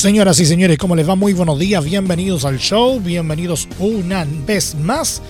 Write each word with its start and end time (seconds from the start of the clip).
Señoras 0.00 0.40
y 0.40 0.46
señores, 0.46 0.78
¿cómo 0.78 0.96
les 0.96 1.06
va? 1.06 1.14
Muy 1.14 1.34
buenos 1.34 1.58
días, 1.58 1.84
bienvenidos 1.84 2.46
al 2.46 2.58
show, 2.58 2.98
bienvenidos 3.00 3.68
una 3.78 4.26
vez 4.46 4.74
más. 4.74 5.20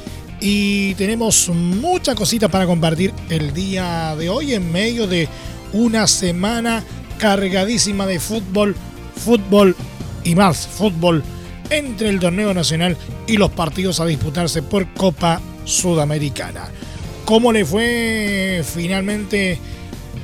Y 0.40 0.94
tenemos 0.94 1.48
mucha 1.48 2.14
cosita 2.14 2.48
para 2.48 2.66
compartir 2.66 3.12
el 3.30 3.52
día 3.52 4.14
de 4.14 4.28
hoy 4.28 4.54
en 4.54 4.70
medio 4.70 5.08
de 5.08 5.28
una 5.72 6.06
semana 6.06 6.84
cargadísima 7.18 8.06
de 8.06 8.20
fútbol, 8.20 8.76
fútbol 9.16 9.74
y 10.22 10.36
más 10.36 10.68
fútbol 10.68 11.24
entre 11.68 12.08
el 12.08 12.20
torneo 12.20 12.54
nacional 12.54 12.96
y 13.26 13.38
los 13.38 13.50
partidos 13.50 13.98
a 13.98 14.06
disputarse 14.06 14.62
por 14.62 14.86
Copa 14.94 15.40
Sudamericana. 15.64 16.68
¿Cómo 17.24 17.50
le 17.52 17.64
fue 17.64 18.62
finalmente 18.64 19.58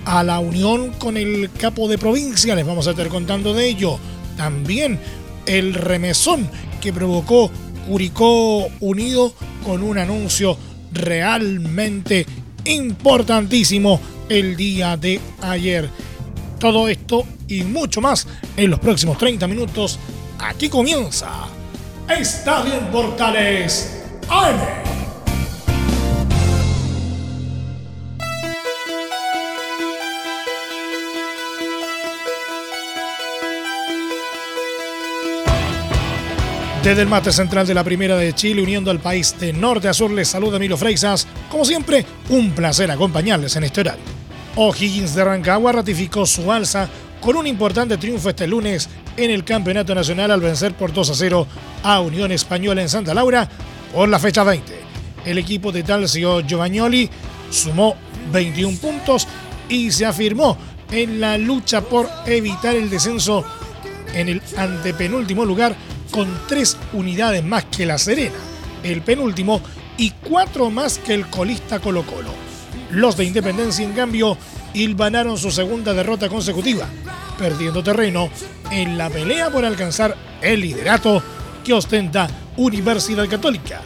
a 0.04 0.22
la 0.22 0.38
unión 0.38 0.92
con 0.92 1.16
el 1.16 1.50
capo 1.50 1.88
de 1.88 1.98
provincia? 1.98 2.54
Les 2.54 2.64
vamos 2.64 2.86
a 2.86 2.90
estar 2.90 3.08
contando 3.08 3.52
de 3.52 3.66
ello 3.66 3.98
también 4.36 4.98
el 5.46 5.74
remesón 5.74 6.48
que 6.80 6.92
provocó 6.92 7.50
Curicó 7.86 8.68
Unido 8.80 9.32
con 9.64 9.82
un 9.82 9.98
anuncio 9.98 10.56
realmente 10.92 12.26
importantísimo 12.64 14.00
el 14.28 14.56
día 14.56 14.96
de 14.96 15.20
ayer. 15.42 15.88
Todo 16.58 16.88
esto 16.88 17.24
y 17.48 17.62
mucho 17.62 18.00
más 18.00 18.26
en 18.56 18.70
los 18.70 18.80
próximos 18.80 19.18
30 19.18 19.46
minutos. 19.46 19.98
Aquí 20.38 20.68
comienza 20.68 21.28
Estadio 22.08 22.90
Portales 22.90 24.02
AM. 24.28 24.95
Desde 36.86 37.02
el 37.02 37.08
mate 37.08 37.32
central 37.32 37.66
de 37.66 37.74
la 37.74 37.82
Primera 37.82 38.16
de 38.16 38.32
Chile, 38.32 38.62
uniendo 38.62 38.92
al 38.92 39.00
país 39.00 39.34
de 39.40 39.52
norte 39.52 39.88
a 39.88 39.92
sur, 39.92 40.08
les 40.08 40.28
saluda 40.28 40.60
Milo 40.60 40.76
Freixas. 40.76 41.26
Como 41.50 41.64
siempre, 41.64 42.06
un 42.28 42.52
placer 42.52 42.88
acompañarles 42.92 43.56
en 43.56 43.64
este 43.64 43.80
horario. 43.80 44.04
O'Higgins 44.54 45.16
de 45.16 45.24
Rancagua 45.24 45.72
ratificó 45.72 46.24
su 46.26 46.52
alza 46.52 46.88
con 47.20 47.34
un 47.34 47.48
importante 47.48 47.96
triunfo 47.96 48.30
este 48.30 48.46
lunes 48.46 48.88
en 49.16 49.32
el 49.32 49.42
Campeonato 49.42 49.96
Nacional 49.96 50.30
al 50.30 50.40
vencer 50.40 50.74
por 50.74 50.92
2 50.92 51.10
a 51.10 51.14
0 51.16 51.46
a 51.82 51.98
Unión 51.98 52.30
Española 52.30 52.82
en 52.82 52.88
Santa 52.88 53.14
Laura 53.14 53.48
por 53.92 54.08
la 54.08 54.20
fecha 54.20 54.44
20. 54.44 54.72
El 55.24 55.38
equipo 55.38 55.72
de 55.72 55.82
Talcio 55.82 56.46
Giovagnoli 56.46 57.10
sumó 57.50 57.96
21 58.30 58.78
puntos 58.78 59.26
y 59.68 59.90
se 59.90 60.06
afirmó 60.06 60.56
en 60.92 61.18
la 61.18 61.36
lucha 61.36 61.80
por 61.80 62.08
evitar 62.26 62.76
el 62.76 62.88
descenso 62.88 63.44
en 64.14 64.28
el 64.28 64.42
antepenúltimo 64.56 65.44
lugar 65.44 65.74
con 66.16 66.26
tres 66.48 66.78
unidades 66.94 67.44
más 67.44 67.66
que 67.66 67.84
La 67.84 67.98
Serena, 67.98 68.38
el 68.82 69.02
penúltimo, 69.02 69.60
y 69.98 70.12
cuatro 70.12 70.70
más 70.70 70.96
que 70.96 71.12
el 71.12 71.26
colista 71.26 71.78
Colo 71.78 72.06
Colo. 72.06 72.30
Los 72.90 73.18
de 73.18 73.24
Independencia, 73.24 73.84
en 73.84 73.92
cambio, 73.92 74.38
hilvanaron 74.72 75.36
su 75.36 75.50
segunda 75.50 75.92
derrota 75.92 76.30
consecutiva, 76.30 76.86
perdiendo 77.38 77.82
terreno 77.82 78.30
en 78.70 78.96
la 78.96 79.10
pelea 79.10 79.50
por 79.50 79.66
alcanzar 79.66 80.16
el 80.40 80.62
liderato 80.62 81.22
que 81.62 81.74
ostenta 81.74 82.28
Universidad 82.56 83.28
Católica. 83.28 83.82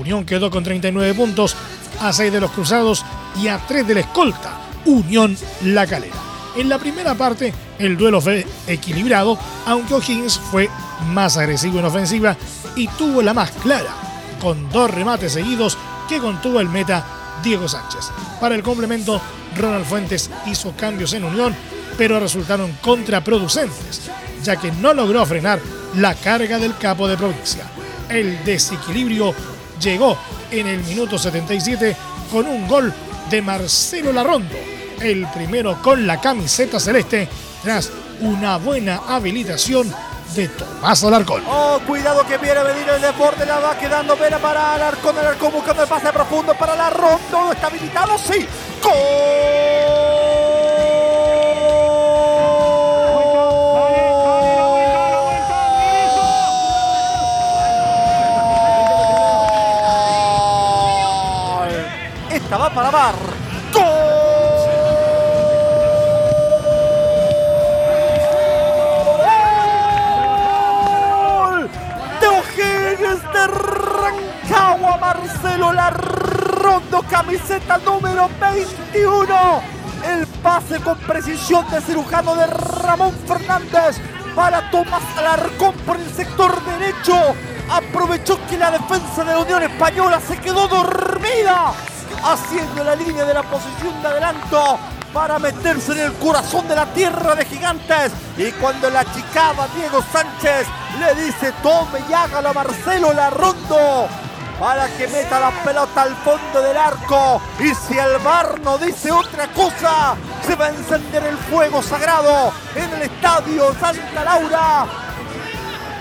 Unión 0.00 0.24
quedó 0.24 0.50
con 0.50 0.64
39 0.64 1.12
puntos, 1.12 1.54
a 2.00 2.14
6 2.14 2.32
de 2.32 2.40
los 2.40 2.50
cruzados 2.52 3.04
y 3.42 3.48
a 3.48 3.58
3 3.58 3.86
de 3.86 3.94
la 3.94 4.00
escolta, 4.00 4.58
Unión 4.86 5.36
La 5.64 5.86
Calera. 5.86 6.16
En 6.56 6.70
la 6.70 6.78
primera 6.78 7.14
parte, 7.14 7.52
el 7.78 7.98
duelo 7.98 8.22
fue 8.22 8.46
equilibrado, 8.66 9.38
aunque 9.66 9.92
O'Higgins 9.92 10.38
fue 10.50 10.70
más 11.06 11.36
agresivo 11.36 11.78
en 11.78 11.86
ofensiva 11.86 12.36
y 12.76 12.88
tuvo 12.88 13.22
la 13.22 13.34
más 13.34 13.50
clara, 13.50 13.94
con 14.40 14.70
dos 14.70 14.90
remates 14.90 15.32
seguidos 15.32 15.76
que 16.08 16.18
contuvo 16.18 16.60
el 16.60 16.68
meta 16.68 17.04
Diego 17.42 17.68
Sánchez. 17.68 18.10
Para 18.40 18.54
el 18.54 18.62
complemento, 18.62 19.20
Ronald 19.56 19.86
Fuentes 19.86 20.30
hizo 20.46 20.72
cambios 20.76 21.12
en 21.12 21.24
Unión, 21.24 21.54
pero 21.96 22.20
resultaron 22.20 22.72
contraproducentes, 22.80 24.10
ya 24.42 24.56
que 24.56 24.72
no 24.72 24.94
logró 24.94 25.24
frenar 25.26 25.60
la 25.96 26.14
carga 26.14 26.58
del 26.58 26.76
capo 26.76 27.08
de 27.08 27.16
provincia. 27.16 27.64
El 28.08 28.44
desequilibrio 28.44 29.34
llegó 29.80 30.16
en 30.50 30.66
el 30.66 30.82
minuto 30.84 31.18
77 31.18 31.96
con 32.30 32.46
un 32.46 32.66
gol 32.66 32.92
de 33.30 33.42
Marcelo 33.42 34.12
Larrondo, 34.12 34.56
el 35.00 35.26
primero 35.28 35.80
con 35.82 36.06
la 36.06 36.20
camiseta 36.20 36.80
celeste 36.80 37.28
tras 37.62 37.90
una 38.20 38.56
buena 38.56 39.02
habilitación 39.06 39.92
de 40.38 40.48
Tomás 40.50 41.02
Alarcón. 41.02 41.42
Oh, 41.48 41.80
cuidado 41.84 42.24
que 42.24 42.38
viene 42.38 42.60
a 42.60 42.62
venir 42.62 42.88
el 42.88 43.00
deporte, 43.00 43.44
la 43.44 43.58
va 43.58 43.76
quedando 43.76 44.14
pena 44.16 44.38
para 44.38 44.74
Alarcón, 44.74 45.18
Alarcón 45.18 45.52
buscando 45.52 45.82
el 45.82 45.88
pase 45.88 46.12
profundo 46.12 46.54
para 46.54 46.76
la 46.76 46.90
ronda, 46.90 47.52
está 47.52 47.66
habilitado, 47.66 48.16
sí, 48.18 48.46
¡Gol! 48.80 48.94
Esta 62.30 62.56
va 62.56 62.70
para 62.70 62.90
Bar. 62.90 63.14
Camiseta 77.28 77.76
número 77.84 78.26
21. 78.40 79.62
El 80.02 80.26
pase 80.42 80.80
con 80.80 80.96
precisión 81.00 81.68
de 81.70 81.82
cirujano 81.82 82.34
de 82.34 82.46
Ramón 82.46 83.12
Fernández 83.26 84.00
para 84.34 84.70
Tomás 84.70 85.02
Alarcón 85.18 85.74
por 85.84 85.96
el 85.96 86.10
sector 86.10 86.58
derecho. 86.64 87.14
Aprovechó 87.70 88.38
que 88.48 88.56
la 88.56 88.70
defensa 88.70 89.24
de 89.24 89.32
la 89.32 89.40
Unión 89.40 89.62
Española 89.62 90.22
se 90.26 90.38
quedó 90.38 90.68
dormida, 90.68 91.74
haciendo 92.24 92.82
la 92.82 92.96
línea 92.96 93.26
de 93.26 93.34
la 93.34 93.42
posición 93.42 94.00
de 94.00 94.08
adelanto 94.08 94.78
para 95.12 95.38
meterse 95.38 95.92
en 95.92 95.98
el 95.98 96.12
corazón 96.14 96.66
de 96.66 96.76
la 96.76 96.86
tierra 96.94 97.34
de 97.34 97.44
gigantes. 97.44 98.10
Y 98.38 98.52
cuando 98.52 98.88
la 98.88 99.04
chicaba 99.12 99.68
Diego 99.76 100.02
Sánchez 100.10 100.66
le 100.98 101.26
dice 101.26 101.52
tome 101.62 102.00
y 102.08 102.12
hágalo 102.14 102.48
a 102.48 102.52
Marcelo 102.54 103.12
Larrondo 103.12 104.08
para 104.58 104.88
que 104.96 105.06
meta 105.08 105.38
la 105.38 105.50
pelota 105.62 106.02
al 106.02 106.16
fondo 106.16 106.62
del 106.62 106.76
arco. 106.76 107.40
Y 107.60 107.74
si 107.74 107.98
el 107.98 108.18
bar 108.18 108.60
no 108.60 108.78
dice 108.78 109.10
otra 109.10 109.48
cosa, 109.48 110.16
se 110.46 110.54
va 110.54 110.66
a 110.66 110.70
encender 110.70 111.24
el 111.24 111.36
fuego 111.36 111.82
sagrado 111.82 112.52
en 112.74 112.92
el 112.92 113.02
estadio 113.02 113.74
Santa 113.78 114.24
Laura. 114.24 114.86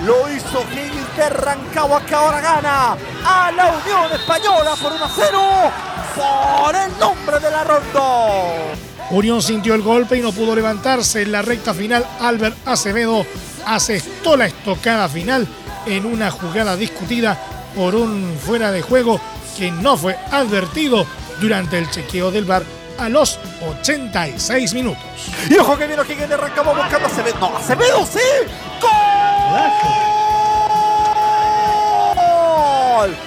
Lo 0.03 0.31
hizo 0.31 0.63
Higgins 0.71 1.17
de 1.17 1.29
Rancagua 1.29 2.01
que 2.05 2.13
ahora 2.13 2.39
gana 2.39 2.97
a 3.25 3.51
la 3.51 3.67
Unión 3.67 4.11
Española 4.13 4.75
por 4.81 4.93
1 4.93 5.05
a 5.05 5.09
0 5.15 5.41
por 6.59 6.75
el 6.75 6.99
nombre 6.99 7.39
de 7.39 7.51
la 7.51 7.63
Rondo. 7.63 8.53
Unión 9.09 9.41
sintió 9.41 9.73
el 9.73 9.81
golpe 9.81 10.17
y 10.17 10.21
no 10.21 10.31
pudo 10.31 10.55
levantarse 10.55 11.21
en 11.21 11.31
la 11.31 11.41
recta 11.41 11.73
final. 11.73 12.05
Albert 12.19 12.57
Acevedo 12.67 13.25
asestó 13.65 14.37
la 14.37 14.45
estocada 14.45 15.07
final 15.09 15.47
en 15.85 16.05
una 16.05 16.29
jugada 16.29 16.75
discutida 16.75 17.39
por 17.77 17.95
un 17.95 18.35
fuera 18.43 18.71
de 18.71 18.81
juego 18.81 19.21
que 19.55 19.71
no 19.71 19.95
fue 19.95 20.17
advertido 20.31 21.05
durante 21.39 21.77
el 21.77 21.89
chequeo 21.91 22.31
del 22.31 22.43
bar 22.45 22.63
a 22.97 23.07
los 23.07 23.39
86 23.79 24.73
minutos. 24.73 25.03
Y 25.47 25.57
ojo 25.57 25.77
que 25.77 25.85
viene 25.85 26.03
que 26.03 26.15
de 26.15 26.33
arrancamos 26.33 26.75
buscando 26.75 27.07
a 27.07 27.11
Acevedo. 27.11 27.39
No, 27.39 27.55
Acevedo 27.55 28.03
sí. 28.05 28.19
¡Gol! 32.99 33.26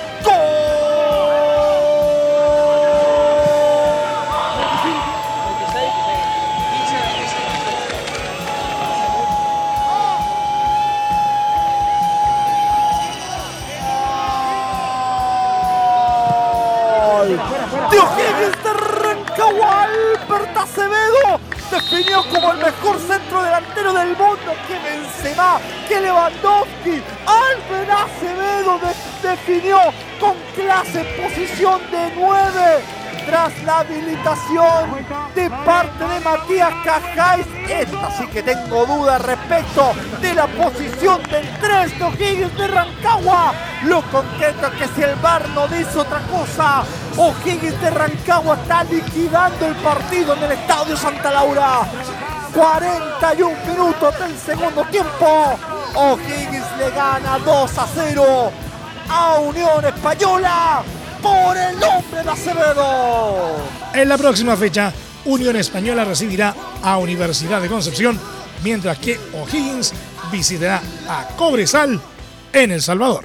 Mejor 22.60 22.98
centro 23.00 23.42
delantero 23.42 23.92
del 23.92 24.08
mundo. 24.08 24.54
Que 24.66 24.78
Benzema, 24.78 25.60
que 25.88 26.00
Lewandowski. 26.00 27.02
Albert 27.26 27.90
Acevedo 27.90 28.80
definió 29.22 29.78
con 30.18 30.34
clase 30.54 31.04
posición 31.20 31.80
de 31.90 32.12
9 32.16 32.99
tras 33.26 33.62
la 33.64 33.80
habilitación 33.80 35.06
de 35.34 35.50
parte 35.50 36.04
de 36.04 36.20
Matías 36.20 36.72
Cajáis. 36.84 37.46
Esta 37.68 38.10
sí 38.16 38.26
que 38.28 38.42
tengo 38.42 38.86
dudas 38.86 39.22
respecto 39.22 39.92
de 40.20 40.34
la 40.34 40.46
posición 40.46 41.22
del 41.24 41.48
3 41.60 41.98
de 41.98 42.04
O'Higgins 42.04 42.56
de 42.56 42.68
Rancagua. 42.68 43.52
Lo 43.84 44.02
concreto 44.10 44.66
es 44.66 44.72
que 44.74 44.88
si 44.94 45.02
el 45.02 45.14
VAR 45.16 45.48
no 45.50 45.68
dice 45.68 45.98
otra 45.98 46.20
cosa, 46.20 46.82
O'Higgins 47.16 47.80
de 47.80 47.90
Rancagua 47.90 48.56
está 48.56 48.84
liquidando 48.84 49.66
el 49.66 49.74
partido 49.76 50.34
en 50.34 50.42
el 50.44 50.52
Estadio 50.52 50.96
Santa 50.96 51.30
Laura. 51.30 51.80
41 52.54 53.56
minutos 53.66 54.18
del 54.18 54.36
segundo 54.38 54.84
tiempo. 54.84 55.58
O'Higgins 55.94 56.76
le 56.78 56.90
gana 56.90 57.38
2 57.44 57.78
a 57.78 57.86
0 57.94 58.52
a 59.08 59.38
Unión 59.40 59.84
Española 59.84 60.82
por 61.22 61.56
el 61.56 61.78
nombre 61.78 62.22
de 62.22 62.30
Acevedo. 62.30 63.56
En 63.94 64.08
la 64.08 64.18
próxima 64.18 64.56
fecha, 64.56 64.92
Unión 65.24 65.56
Española 65.56 66.04
recibirá 66.04 66.54
a 66.82 66.96
Universidad 66.98 67.60
de 67.60 67.68
Concepción, 67.68 68.18
mientras 68.62 68.98
que 68.98 69.18
O'Higgins 69.34 69.92
visitará 70.32 70.82
a 71.08 71.28
Cobresal 71.36 72.00
en 72.52 72.70
El 72.70 72.82
Salvador. 72.82 73.24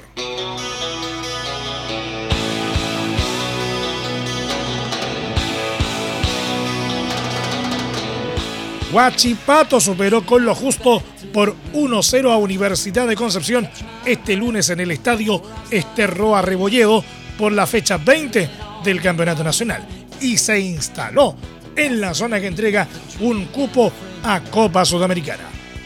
Huachipato 8.92 9.80
superó 9.80 10.24
con 10.24 10.46
lo 10.46 10.54
justo 10.54 11.02
por 11.34 11.54
1-0 11.74 12.32
a 12.32 12.36
Universidad 12.38 13.06
de 13.06 13.14
Concepción 13.14 13.68
este 14.06 14.36
lunes 14.36 14.70
en 14.70 14.80
el 14.80 14.90
estadio 14.90 15.42
Esterroa 15.70 16.40
Rebolledo 16.40 17.04
por 17.38 17.52
la 17.52 17.66
fecha 17.66 17.98
20 17.98 18.50
del 18.84 19.00
Campeonato 19.00 19.44
Nacional 19.44 19.86
y 20.20 20.36
se 20.36 20.58
instaló 20.58 21.36
en 21.74 22.00
la 22.00 22.14
zona 22.14 22.40
que 22.40 22.46
entrega 22.46 22.88
un 23.20 23.46
cupo 23.46 23.92
a 24.22 24.40
Copa 24.40 24.84
Sudamericana. 24.84 25.44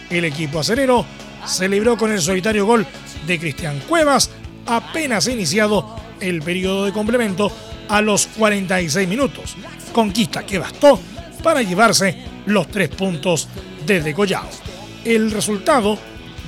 El 0.08 0.24
equipo 0.24 0.60
acerero 0.60 1.04
celebró 1.46 1.96
con 1.96 2.12
el 2.12 2.20
solitario 2.20 2.66
gol 2.66 2.86
de 3.26 3.38
Cristian 3.38 3.80
Cuevas 3.88 4.30
apenas 4.66 5.26
iniciado 5.26 5.96
el 6.20 6.42
periodo 6.42 6.84
de 6.84 6.92
complemento 6.92 7.50
a 7.88 8.00
los 8.00 8.26
46 8.26 9.08
minutos, 9.08 9.56
conquista 9.92 10.44
que 10.44 10.58
bastó 10.58 11.00
para 11.42 11.62
llevarse 11.62 12.16
los 12.46 12.68
tres 12.68 12.88
puntos 12.88 13.48
desde 13.84 14.14
Collao. 14.14 14.48
El 15.04 15.30
resultado 15.30 15.98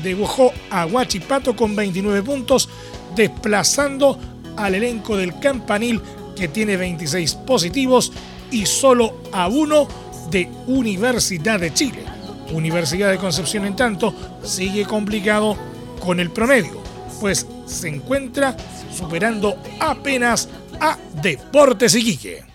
dibujó 0.03 0.53
a 0.71 0.87
Huachipato 0.87 1.57
con 1.57 1.75
29 1.75 2.23
puntos, 2.23 2.69
desplazando 3.17 4.19
al 4.57 4.75
elenco 4.75 5.17
del 5.17 5.39
Campanil 5.39 6.01
que 6.37 6.49
tiene 6.49 6.77
26 6.77 7.35
positivos 7.35 8.13
y 8.51 8.67
solo 8.67 9.23
a 9.33 9.49
uno 9.49 9.89
de 10.31 10.49
Universidad 10.67 11.61
de 11.61 11.73
Chile. 11.73 12.05
Universidad 12.53 13.11
de 13.11 13.19
Concepción, 13.19 13.65
en 13.65 13.77
tanto, 13.77 14.15
sigue 14.43 14.85
complicado 14.85 15.57
con 16.01 16.21
el 16.21 16.31
promedio, 16.31 16.83
pues 17.21 17.47
se 17.67 17.89
encuentra 17.89 18.57
superando 18.95 19.57
apenas 19.81 20.49
a 20.81 20.99
Deportes 21.23 21.95
Iquique. 21.95 22.52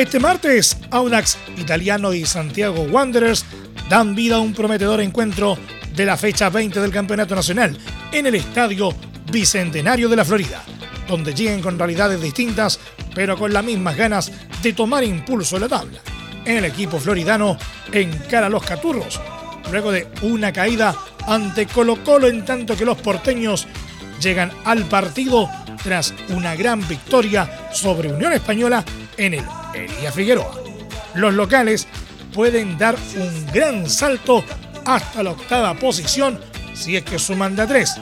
Este 0.00 0.18
martes, 0.18 0.78
Audax 0.92 1.36
Italiano 1.58 2.14
y 2.14 2.24
Santiago 2.24 2.84
Wanderers 2.84 3.44
dan 3.90 4.14
vida 4.14 4.36
a 4.36 4.40
un 4.40 4.54
prometedor 4.54 5.02
encuentro 5.02 5.58
de 5.94 6.06
la 6.06 6.16
fecha 6.16 6.48
20 6.48 6.80
del 6.80 6.90
Campeonato 6.90 7.34
Nacional 7.34 7.76
en 8.10 8.26
el 8.26 8.34
Estadio 8.36 8.94
Bicentenario 9.30 10.08
de 10.08 10.16
la 10.16 10.24
Florida, 10.24 10.62
donde 11.06 11.34
lleguen 11.34 11.60
con 11.60 11.78
realidades 11.78 12.18
distintas, 12.18 12.80
pero 13.14 13.36
con 13.36 13.52
las 13.52 13.62
mismas 13.62 13.94
ganas 13.94 14.32
de 14.62 14.72
tomar 14.72 15.04
impulso 15.04 15.56
en 15.56 15.62
la 15.62 15.68
tabla. 15.68 16.00
El 16.46 16.64
equipo 16.64 16.98
floridano 16.98 17.58
encara 17.92 18.46
a 18.46 18.50
los 18.50 18.64
caturros, 18.64 19.20
luego 19.70 19.92
de 19.92 20.08
una 20.22 20.50
caída 20.50 20.96
ante 21.26 21.66
Colo 21.66 22.02
Colo 22.02 22.26
en 22.26 22.46
tanto 22.46 22.74
que 22.74 22.86
los 22.86 22.96
porteños 22.96 23.66
llegan 24.18 24.50
al 24.64 24.86
partido 24.86 25.50
tras 25.84 26.14
una 26.30 26.56
gran 26.56 26.88
victoria 26.88 27.68
sobre 27.74 28.10
Unión 28.10 28.32
Española 28.32 28.82
en 29.18 29.34
el 29.34 29.44
Elías 29.74 30.14
Figueroa. 30.14 30.52
Los 31.14 31.34
locales 31.34 31.86
pueden 32.34 32.78
dar 32.78 32.96
un 33.16 33.46
gran 33.52 33.88
salto 33.88 34.44
hasta 34.84 35.22
la 35.22 35.30
octava 35.30 35.74
posición 35.74 36.38
si 36.74 36.96
es 36.96 37.04
que 37.04 37.18
suman 37.18 37.58
a 37.60 37.66
tres, 37.66 37.96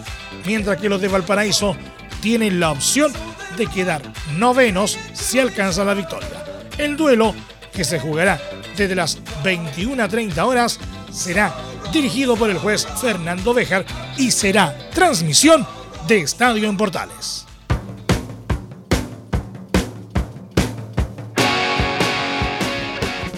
mientras 0.46 0.80
que 0.80 0.88
los 0.88 1.00
de 1.00 1.08
Valparaíso 1.08 1.76
tienen 2.20 2.60
la 2.60 2.70
opción 2.70 3.12
de 3.56 3.66
quedar 3.66 4.02
novenos 4.36 4.98
si 5.12 5.38
alcanza 5.38 5.84
la 5.84 5.94
victoria. 5.94 6.28
El 6.76 6.96
duelo, 6.96 7.34
que 7.72 7.84
se 7.84 7.98
jugará 7.98 8.40
desde 8.76 8.94
las 8.94 9.18
21 9.42 10.02
a 10.02 10.08
30 10.08 10.44
horas, 10.44 10.78
será 11.10 11.54
dirigido 11.92 12.36
por 12.36 12.50
el 12.50 12.58
juez 12.58 12.86
Fernando 13.00 13.52
Béjar 13.52 13.84
y 14.16 14.30
será 14.30 14.76
transmisión 14.94 15.66
de 16.06 16.20
Estadio 16.20 16.68
en 16.68 16.76
Portales. 16.76 17.47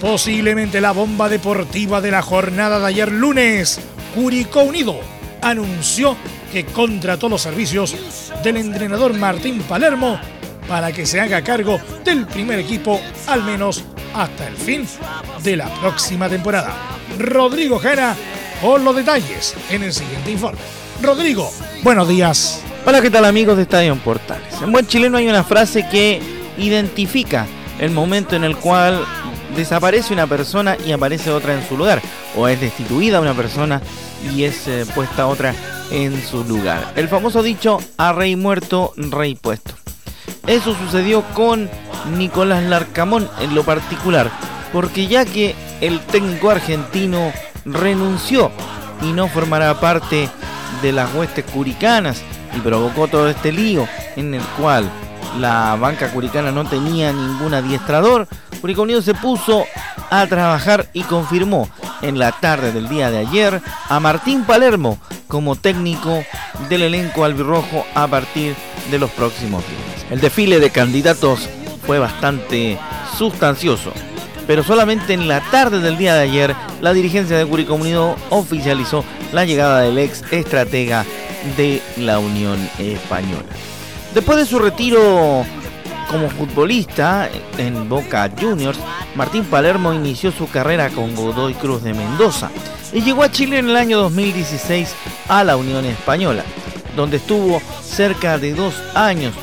Posiblemente 0.01 0.81
la 0.81 0.93
bomba 0.93 1.29
deportiva 1.29 2.01
de 2.01 2.09
la 2.09 2.23
jornada 2.23 2.79
de 2.79 2.87
ayer 2.87 3.11
lunes, 3.11 3.79
Curicó 4.15 4.63
Unido 4.63 4.99
anunció 5.43 6.17
que 6.51 6.65
contrató 6.65 7.29
los 7.29 7.43
servicios 7.43 7.95
del 8.43 8.57
entrenador 8.57 9.13
Martín 9.13 9.61
Palermo 9.61 10.19
para 10.67 10.91
que 10.91 11.05
se 11.05 11.21
haga 11.21 11.43
cargo 11.43 11.79
del 12.03 12.25
primer 12.25 12.57
equipo 12.57 12.99
al 13.27 13.43
menos 13.43 13.83
hasta 14.15 14.47
el 14.47 14.55
fin 14.55 14.87
de 15.43 15.57
la 15.57 15.69
próxima 15.79 16.27
temporada. 16.27 16.73
Rodrigo 17.19 17.77
Jara 17.77 18.15
con 18.59 18.83
los 18.83 18.95
detalles 18.95 19.53
en 19.69 19.83
el 19.83 19.93
siguiente 19.93 20.31
informe. 20.31 20.59
Rodrigo, 21.03 21.51
buenos 21.83 22.07
días. 22.07 22.63
Hola, 22.87 23.01
¿qué 23.01 23.11
tal 23.11 23.25
amigos 23.25 23.55
de 23.55 23.63
Estadio 23.63 23.95
Portales? 23.97 24.61
En 24.63 24.71
buen 24.71 24.87
chileno 24.87 25.19
hay 25.19 25.27
una 25.27 25.43
frase 25.43 25.87
que 25.87 26.19
identifica 26.57 27.45
el 27.77 27.91
momento 27.91 28.35
en 28.35 28.43
el 28.43 28.57
cual 28.57 29.05
desaparece 29.55 30.13
una 30.13 30.27
persona 30.27 30.77
y 30.85 30.91
aparece 30.91 31.31
otra 31.31 31.53
en 31.53 31.67
su 31.67 31.77
lugar, 31.77 32.01
o 32.35 32.47
es 32.47 32.59
destituida 32.59 33.21
una 33.21 33.33
persona 33.33 33.81
y 34.33 34.43
es 34.43 34.67
eh, 34.67 34.85
puesta 34.93 35.27
otra 35.27 35.53
en 35.91 36.21
su 36.21 36.43
lugar. 36.43 36.93
El 36.95 37.07
famoso 37.07 37.43
dicho, 37.43 37.79
a 37.97 38.13
rey 38.13 38.35
muerto, 38.35 38.93
rey 38.95 39.35
puesto. 39.35 39.73
Eso 40.47 40.75
sucedió 40.75 41.23
con 41.33 41.69
Nicolás 42.17 42.63
Larcamón 42.63 43.29
en 43.39 43.53
lo 43.53 43.63
particular, 43.63 44.31
porque 44.73 45.07
ya 45.07 45.25
que 45.25 45.55
el 45.81 45.99
técnico 45.99 46.49
argentino 46.49 47.31
renunció 47.65 48.51
y 49.01 49.11
no 49.11 49.27
formará 49.27 49.79
parte 49.79 50.29
de 50.81 50.91
las 50.91 51.13
huestes 51.13 51.45
curicanas 51.45 52.23
y 52.55 52.59
provocó 52.59 53.07
todo 53.07 53.29
este 53.29 53.51
lío 53.51 53.87
en 54.15 54.33
el 54.33 54.41
cual 54.59 54.89
la 55.39 55.75
banca 55.75 56.11
curicana 56.11 56.51
no 56.51 56.65
tenía 56.65 57.11
ningún 57.13 57.53
adiestrador, 57.53 58.27
Curicó 58.59 58.83
Unido 58.83 59.01
se 59.01 59.13
puso 59.13 59.65
a 60.09 60.27
trabajar 60.27 60.89
y 60.93 61.03
confirmó 61.03 61.69
en 62.01 62.19
la 62.19 62.31
tarde 62.31 62.71
del 62.71 62.89
día 62.89 63.09
de 63.09 63.19
ayer 63.19 63.61
a 63.89 63.99
Martín 63.99 64.43
Palermo 64.43 64.99
como 65.27 65.55
técnico 65.55 66.23
del 66.69 66.83
elenco 66.83 67.23
albirrojo 67.23 67.85
a 67.95 68.07
partir 68.07 68.55
de 68.91 68.99
los 68.99 69.09
próximos 69.11 69.63
días. 69.67 70.11
El 70.11 70.19
desfile 70.19 70.59
de 70.59 70.69
candidatos 70.69 71.49
fue 71.87 71.97
bastante 71.97 72.77
sustancioso, 73.17 73.93
pero 74.45 74.63
solamente 74.63 75.13
en 75.13 75.27
la 75.27 75.39
tarde 75.51 75.79
del 75.79 75.97
día 75.97 76.15
de 76.15 76.23
ayer 76.23 76.55
la 76.81 76.93
dirigencia 76.93 77.37
de 77.37 77.45
Curicó 77.45 77.75
Unido 77.75 78.15
oficializó 78.29 79.03
la 79.31 79.45
llegada 79.45 79.81
del 79.81 79.97
ex 79.97 80.23
estratega 80.31 81.05
de 81.57 81.81
la 81.97 82.19
Unión 82.19 82.59
Española. 82.77 83.45
Después 84.13 84.37
de 84.37 84.45
su 84.45 84.59
retiro 84.59 85.45
como 86.09 86.29
futbolista 86.29 87.29
en 87.57 87.87
Boca 87.87 88.29
Juniors, 88.39 88.77
Martín 89.15 89.45
Palermo 89.45 89.93
inició 89.93 90.33
su 90.33 90.49
carrera 90.49 90.89
con 90.89 91.15
Godoy 91.15 91.53
Cruz 91.53 91.81
de 91.83 91.93
Mendoza 91.93 92.51
y 92.91 93.01
llegó 93.01 93.23
a 93.23 93.31
Chile 93.31 93.59
en 93.59 93.69
el 93.69 93.77
año 93.77 93.99
2016 93.99 94.93
a 95.29 95.45
la 95.45 95.55
Unión 95.55 95.85
Española, 95.85 96.43
donde 96.97 97.17
estuvo 97.17 97.61
cerca 97.81 98.37
de 98.37 98.53
dos 98.53 98.73
años 98.95 99.33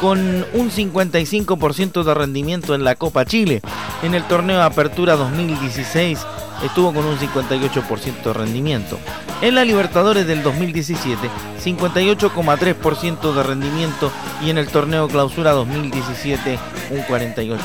con 0.00 0.18
un 0.52 0.70
55% 0.70 2.02
de 2.02 2.14
rendimiento 2.14 2.74
en 2.74 2.82
la 2.82 2.96
Copa 2.96 3.24
Chile. 3.24 3.62
En 4.02 4.14
el 4.14 4.24
torneo 4.24 4.60
Apertura 4.60 5.14
2016 5.14 6.18
estuvo 6.62 6.92
con 6.92 7.04
un 7.04 7.18
58% 7.18 8.22
de 8.22 8.32
rendimiento. 8.32 8.98
En 9.40 9.54
la 9.54 9.64
Libertadores 9.64 10.26
del 10.26 10.42
2017, 10.42 11.30
58,3% 11.62 13.34
de 13.34 13.42
rendimiento 13.42 14.10
y 14.42 14.50
en 14.50 14.58
el 14.58 14.68
torneo 14.68 15.08
Clausura 15.08 15.52
2017, 15.52 16.58
un 16.90 17.00
48%. 17.00 17.58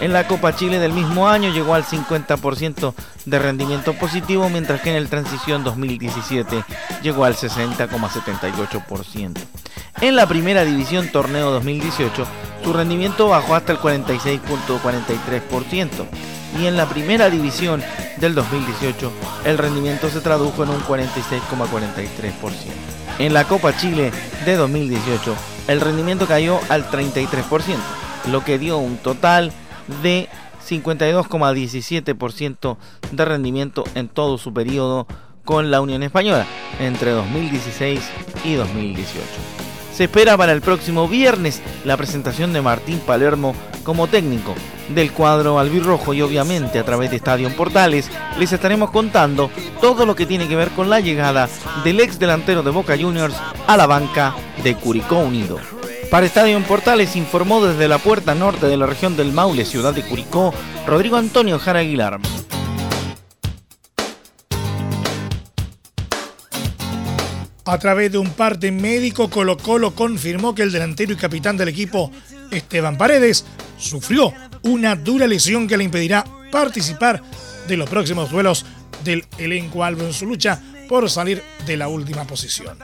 En 0.00 0.12
la 0.12 0.26
Copa 0.26 0.56
Chile 0.56 0.80
del 0.80 0.92
mismo 0.92 1.28
año 1.28 1.52
llegó 1.52 1.74
al 1.74 1.84
50% 1.84 2.94
de 3.24 3.38
rendimiento 3.38 3.94
positivo, 3.94 4.48
mientras 4.48 4.80
que 4.80 4.90
en 4.90 4.96
el 4.96 5.08
Transición 5.08 5.62
2017 5.62 6.64
llegó 7.02 7.24
al 7.24 7.36
60,78%. 7.36 9.36
En 10.00 10.16
la 10.16 10.26
primera 10.26 10.64
división 10.64 11.06
torneo 11.12 11.52
2018, 11.52 12.26
su 12.64 12.72
rendimiento 12.72 13.28
bajó 13.28 13.54
hasta 13.54 13.70
el 13.70 13.78
46.43% 13.78 16.41
y 16.58 16.66
en 16.66 16.76
la 16.76 16.88
primera 16.88 17.30
división 17.30 17.80
del 18.18 18.34
2018 18.34 19.12
el 19.44 19.58
rendimiento 19.58 20.10
se 20.10 20.20
tradujo 20.20 20.64
en 20.64 20.70
un 20.70 20.80
46,43%. 20.82 22.32
En 23.18 23.34
la 23.34 23.44
Copa 23.44 23.76
Chile 23.76 24.10
de 24.44 24.56
2018 24.56 25.36
el 25.68 25.80
rendimiento 25.80 26.26
cayó 26.26 26.58
al 26.68 26.90
33%, 26.90 27.76
lo 28.30 28.44
que 28.44 28.58
dio 28.58 28.78
un 28.78 28.96
total 28.96 29.52
de 30.02 30.28
52,17% 30.68 32.76
de 33.10 33.24
rendimiento 33.24 33.84
en 33.94 34.08
todo 34.08 34.36
su 34.38 34.52
periodo 34.52 35.06
con 35.44 35.70
la 35.70 35.80
Unión 35.80 36.02
Española 36.02 36.46
entre 36.78 37.10
2016 37.10 38.00
y 38.44 38.54
2018. 38.54 39.61
Se 39.94 40.04
espera 40.04 40.36
para 40.36 40.52
el 40.52 40.62
próximo 40.62 41.06
viernes 41.06 41.60
la 41.84 41.96
presentación 41.96 42.52
de 42.52 42.62
Martín 42.62 42.98
Palermo 43.00 43.54
como 43.84 44.06
técnico 44.06 44.54
del 44.88 45.12
cuadro 45.12 45.58
albirrojo 45.58 46.14
y 46.14 46.22
obviamente 46.22 46.78
a 46.78 46.84
través 46.84 47.10
de 47.10 47.16
Estadio 47.16 47.54
Portales 47.54 48.10
les 48.38 48.52
estaremos 48.52 48.90
contando 48.90 49.50
todo 49.80 50.06
lo 50.06 50.16
que 50.16 50.26
tiene 50.26 50.48
que 50.48 50.56
ver 50.56 50.70
con 50.70 50.88
la 50.88 51.00
llegada 51.00 51.48
del 51.84 52.00
ex 52.00 52.18
delantero 52.18 52.62
de 52.62 52.70
Boca 52.70 52.96
Juniors 52.98 53.34
a 53.66 53.76
la 53.76 53.86
banca 53.86 54.34
de 54.62 54.74
Curicó 54.74 55.18
Unido. 55.18 55.58
Para 56.10 56.26
Estadio 56.26 56.60
Portales 56.62 57.16
informó 57.16 57.64
desde 57.64 57.88
la 57.88 57.98
puerta 57.98 58.34
norte 58.34 58.66
de 58.66 58.76
la 58.76 58.86
región 58.86 59.16
del 59.16 59.32
Maule, 59.32 59.64
ciudad 59.64 59.94
de 59.94 60.02
Curicó, 60.02 60.52
Rodrigo 60.86 61.16
Antonio 61.16 61.58
Jara 61.58 61.80
Aguilar. 61.80 62.18
A 67.64 67.78
través 67.78 68.10
de 68.10 68.18
un 68.18 68.30
parte 68.30 68.72
médico, 68.72 69.30
Colo 69.30 69.56
Colo 69.56 69.94
confirmó 69.94 70.54
que 70.54 70.62
el 70.62 70.72
delantero 70.72 71.12
y 71.12 71.16
capitán 71.16 71.56
del 71.56 71.68
equipo, 71.68 72.10
Esteban 72.50 72.98
Paredes, 72.98 73.44
sufrió 73.78 74.32
una 74.62 74.96
dura 74.96 75.26
lesión 75.26 75.68
que 75.68 75.76
le 75.76 75.84
impedirá 75.84 76.24
participar 76.50 77.22
de 77.68 77.76
los 77.76 77.88
próximos 77.88 78.30
duelos 78.30 78.66
del 79.04 79.24
elenco 79.38 79.84
albo 79.84 80.04
en 80.04 80.12
su 80.12 80.26
lucha 80.26 80.60
por 80.88 81.08
salir 81.08 81.42
de 81.66 81.76
la 81.76 81.88
última 81.88 82.24
posición 82.26 82.76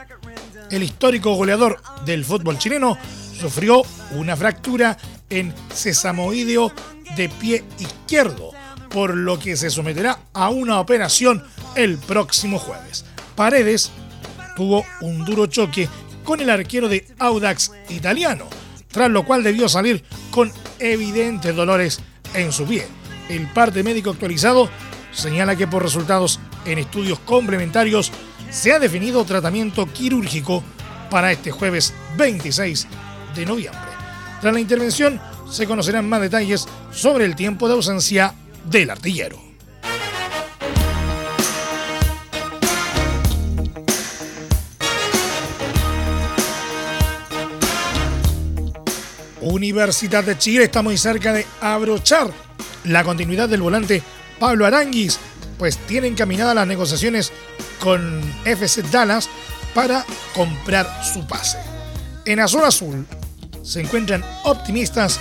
el 0.71 0.83
histórico 0.83 1.33
goleador 1.33 1.81
del 2.05 2.25
fútbol 2.25 2.57
chileno, 2.57 2.97
sufrió 3.39 3.81
una 4.11 4.35
fractura 4.35 4.97
en 5.29 5.53
sesamoideo 5.73 6.71
de 7.15 7.29
pie 7.29 7.63
izquierdo, 7.79 8.51
por 8.89 9.15
lo 9.15 9.39
que 9.39 9.55
se 9.55 9.69
someterá 9.69 10.19
a 10.33 10.49
una 10.49 10.79
operación 10.79 11.43
el 11.75 11.97
próximo 11.97 12.59
jueves. 12.59 13.05
Paredes 13.35 13.91
tuvo 14.59 14.85
un 14.99 15.23
duro 15.23 15.45
choque 15.45 15.87
con 16.25 16.41
el 16.41 16.49
arquero 16.49 16.89
de 16.89 17.07
Audax 17.17 17.71
italiano, 17.87 18.45
tras 18.91 19.09
lo 19.09 19.23
cual 19.23 19.41
debió 19.41 19.69
salir 19.69 20.03
con 20.31 20.51
evidentes 20.79 21.55
dolores 21.55 22.01
en 22.33 22.51
su 22.51 22.65
pie. 22.65 22.85
El 23.29 23.47
parte 23.47 23.83
médico 23.83 24.09
actualizado 24.09 24.69
señala 25.13 25.55
que 25.55 25.65
por 25.65 25.81
resultados 25.81 26.41
en 26.65 26.77
estudios 26.77 27.19
complementarios 27.19 28.11
se 28.49 28.73
ha 28.73 28.79
definido 28.79 29.23
tratamiento 29.23 29.87
quirúrgico 29.93 30.61
para 31.09 31.31
este 31.31 31.51
jueves 31.51 31.93
26 32.17 32.85
de 33.35 33.45
noviembre. 33.45 33.79
Tras 34.41 34.53
la 34.53 34.59
intervención 34.59 35.21
se 35.49 35.67
conocerán 35.67 36.09
más 36.09 36.19
detalles 36.19 36.67
sobre 36.91 37.23
el 37.23 37.37
tiempo 37.37 37.69
de 37.69 37.75
ausencia 37.75 38.35
del 38.65 38.89
artillero. 38.89 39.48
Universidad 49.49 50.23
de 50.23 50.37
Chile 50.37 50.65
está 50.65 50.83
muy 50.83 50.95
cerca 50.95 51.33
de 51.33 51.43
abrochar 51.59 52.31
la 52.83 53.03
continuidad 53.03 53.49
del 53.49 53.63
volante 53.63 54.03
Pablo 54.39 54.63
Aranguis, 54.67 55.19
pues 55.57 55.77
tiene 55.87 56.05
encaminadas 56.05 56.53
las 56.53 56.67
negociaciones 56.67 57.31
con 57.79 58.21
FC 58.45 58.83
Dallas 58.91 59.27
para 59.73 60.05
comprar 60.35 61.03
su 61.03 61.25
pase. 61.25 61.57
En 62.25 62.39
Azul 62.39 62.63
Azul 62.63 63.07
se 63.63 63.81
encuentran 63.81 64.23
optimistas 64.43 65.19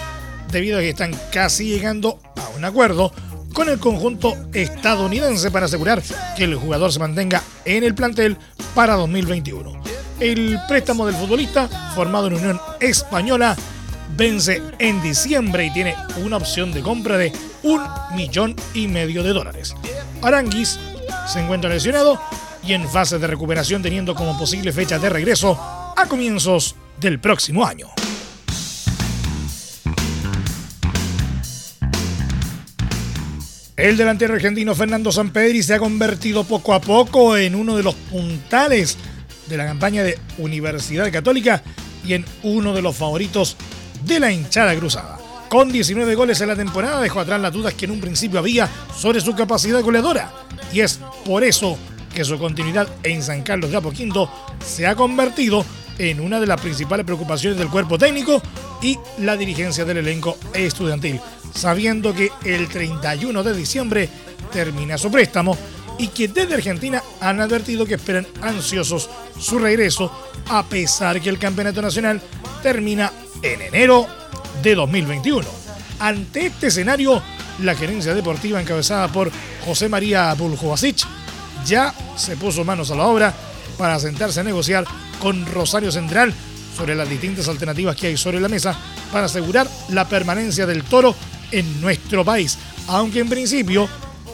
debido 0.53 0.77
a 0.77 0.83
que 0.83 0.91
están 0.91 1.19
casi 1.33 1.67
llegando 1.67 2.21
a 2.37 2.51
un 2.51 2.67
acuerdo 2.67 3.11
con 3.55 3.71
el 3.71 3.79
conjunto 3.79 4.37
estadounidense 4.53 5.51
para 5.51 5.67
asegurar 5.67 6.03
que 6.37 6.45
el 6.45 6.55
jugador 6.55 6.93
se 6.93 6.99
mantenga 6.99 7.43
en 7.65 7.83
el 7.83 7.95
plantel 7.95 8.37
para 8.75 8.95
2021. 8.97 9.83
El 10.21 10.59
préstamo 10.69 11.07
del 11.07 11.15
futbolista, 11.15 11.67
formado 11.95 12.27
en 12.27 12.35
Unión 12.35 12.61
Española, 12.79 13.57
vence 14.17 14.63
en 14.79 15.03
diciembre 15.03 15.67
y 15.67 15.73
tiene 15.73 15.95
una 16.23 16.37
opción 16.37 16.73
de 16.73 16.83
compra 16.83 17.17
de 17.19 17.33
un 17.63 17.83
millón 18.15 18.57
y 18.75 18.89
medio 18.89 19.23
de 19.23 19.33
dólares. 19.33 19.75
Aranguis 20.23 20.79
se 21.27 21.41
encuentra 21.41 21.71
lesionado 21.71 22.21
y 22.63 22.73
en 22.73 22.89
fase 22.89 23.19
de 23.19 23.27
recuperación 23.27 23.83
teniendo 23.83 24.15
como 24.15 24.39
posible 24.39 24.73
fecha 24.73 24.99
de 24.99 25.09
regreso 25.09 25.59
a 25.97 26.07
comienzos 26.07 26.75
del 27.01 27.19
próximo 27.21 27.65
año. 27.65 27.89
El 33.77 33.97
delantero 33.97 34.35
argentino 34.35 34.75
Fernando 34.75 35.13
Sampedri 35.13 35.63
se 35.63 35.75
ha 35.75 35.79
convertido 35.79 36.43
poco 36.43 36.75
a 36.75 36.81
poco 36.81 37.37
en 37.37 37.55
uno 37.55 37.77
de 37.77 37.85
los 37.85 37.95
puntales 37.95 38.99
de 39.47 39.57
la 39.57 39.67
campaña 39.67 40.03
de 40.03 40.19
Universidad 40.39 41.13
Católica 41.13 41.63
y 42.05 42.15
en 42.15 42.25
uno 42.43 42.75
de 42.75 42.83
los 42.83 42.97
favoritos 42.97 43.57
de 44.05 44.21
la 44.21 44.33
hinchada 44.33 44.75
cruzada. 44.77 45.19
Con 45.49 45.73
19 45.73 46.15
goles 46.15 46.41
en 46.41 46.49
la 46.49 46.57
temporada 46.57 47.01
dejó 47.01 47.21
atrás 47.21 47.41
las 47.41 47.53
dudas 47.53 47.75
que 47.75 47.87
en 47.87 47.93
un 47.93 48.01
principio 48.01 48.39
había 48.39 48.69
sobre 48.95 49.21
su 49.21 49.35
capacidad 49.35 49.83
goleadora 49.83 50.31
y 50.73 50.81
es 50.81 51.01
por 51.25 51.43
eso 51.43 51.79
que 52.15 52.25
su 52.25 52.39
continuidad 52.39 52.89
en 53.03 53.23
San 53.23 53.43
Carlos 53.43 53.71
de 53.71 53.77
Apoquindo 53.77 54.31
se 54.65 54.87
ha 54.87 54.95
convertido 54.95 55.65
en 55.99 56.21
una 56.21 56.39
de 56.39 56.47
las 56.47 56.61
principales 56.61 57.05
preocupaciones 57.05 57.59
del 57.59 57.69
cuerpo 57.69 57.99
técnico 57.99 58.43
y 58.83 58.99
la 59.19 59.37
dirigencia 59.37 59.85
del 59.85 59.99
elenco 59.99 60.39
estudiantil, 60.55 61.21
sabiendo 61.55 62.15
que 62.15 62.31
el 62.45 62.69
31 62.69 63.43
de 63.43 63.55
diciembre 63.55 64.09
termina 64.53 64.97
su 64.99 65.11
préstamo 65.11 65.57
y 65.99 66.09
que 66.09 66.29
desde 66.29 66.55
Argentina 66.55 67.03
han 67.21 67.41
advertido 67.41 67.85
que 67.85 67.95
esperan 67.95 68.27
ansiosos 68.41 69.11
su 69.39 69.59
regreso, 69.59 70.13
a 70.49 70.65
pesar 70.65 71.21
que 71.21 71.29
el 71.29 71.39
campeonato 71.39 71.83
nacional 71.83 72.21
termina 72.63 73.13
en 73.43 73.63
enero 73.63 74.07
de 74.63 74.75
2021. 74.75 75.47
Ante 76.01 76.47
este 76.47 76.69
escenario, 76.69 77.23
la 77.61 77.75
gerencia 77.75 78.15
deportiva 78.15 78.61
encabezada 78.61 79.09
por 79.09 79.31
José 79.65 79.89
María 79.89 80.33
Buljovasic 80.35 81.07
ya 81.67 81.93
se 82.17 82.37
puso 82.37 82.65
manos 82.65 82.91
a 82.91 82.97
la 82.97 83.07
obra 83.07 83.35
para 83.77 83.99
sentarse 83.99 84.41
a 84.41 84.45
negociar 84.45 84.85
con 85.21 85.45
Rosario 85.47 85.91
Central 85.91 86.33
sobre 86.77 86.95
las 86.95 87.09
distintas 87.09 87.49
alternativas 87.49 87.97
que 87.97 88.09
hay 88.09 88.17
sobre 88.17 88.41
la 88.41 88.49
mesa 88.49 88.77
para 89.13 89.27
asegurar 89.27 89.69
la 89.89 90.09
permanencia 90.09 90.67
del 90.67 90.85
toro 90.85 91.15
en 91.51 91.81
nuestro 91.81 92.25
país. 92.25 92.59
Aunque 92.89 93.21
en 93.21 93.29
principio 93.29 93.89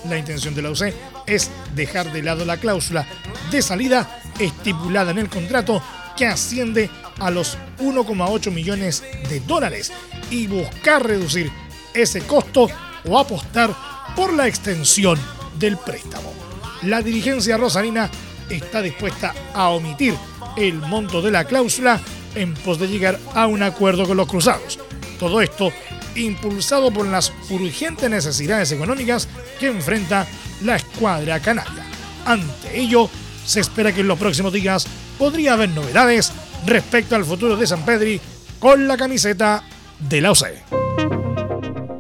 la 0.09 0.19
intención 0.19 0.55
de 0.55 0.63
la 0.63 0.71
UC 0.71 0.93
es 1.27 1.51
dejar 1.75 2.13
de 2.13 2.23
lado 2.23 2.45
la 2.45 2.59
cláusula 2.59 3.07
de 3.51 3.63
salida 3.63 4.21
estipulada 4.39 5.13
en 5.13 5.19
el 5.19 5.29
contrato 5.29 5.83
que 6.17 6.27
asciende 6.27 6.91
a 7.19 7.31
los 7.31 7.59
1,8 7.79 8.51
millones 8.51 9.03
de 9.29 9.41
dólares 9.41 9.93
y 10.31 10.47
buscar 10.47 11.07
reducir 11.07 11.51
ese 11.93 12.23
costo 12.23 12.69
o 13.07 13.19
apostar 13.19 13.75
por 14.17 14.33
la 14.33 14.47
extensión 14.47 15.19
del 15.59 15.77
préstamo 15.77 16.45
la 16.87 17.03
dirigencia 17.03 17.57
rosarina 17.57 18.11
está 18.51 18.83
dispuesta 18.83 19.35
a 19.55 19.71
omitir 19.71 20.15
el 20.57 20.75
monto 20.75 21.23
de 21.23 21.31
la 21.31 21.45
cláusula 21.45 22.01
en 22.35 22.55
pos 22.55 22.79
de 22.79 22.89
llegar 22.89 23.19
a 23.35 23.47
un 23.47 23.63
acuerdo 23.63 24.07
con 24.07 24.17
los 24.17 24.29
cruzados. 24.29 24.79
Todo 25.19 25.41
esto 25.41 25.73
impulsado 26.15 26.93
por 26.93 27.07
las 27.07 27.33
urgentes 27.51 28.09
necesidades 28.11 28.71
económicas 28.73 29.29
que 29.59 29.69
enfrenta 29.69 30.27
la 30.63 30.77
escuadra 30.77 31.41
canalla. 31.41 31.85
Ante 32.25 32.79
ello, 32.79 33.09
se 33.45 33.61
espera 33.61 33.93
que 33.93 34.03
en 34.03 34.09
los 34.09 34.19
próximos 34.19 34.53
días 34.53 34.87
podría 35.19 35.55
haber 35.55 35.71
novedades 35.71 36.33
respecto 36.67 37.17
al 37.17 37.25
futuro 37.25 37.57
de 37.57 37.67
San 37.67 37.85
Pedri 37.85 38.21
con 38.59 38.89
la 38.89 38.97
camiseta 38.97 39.63
de 39.99 40.21
la 40.21 40.31
OCE. 40.31 40.63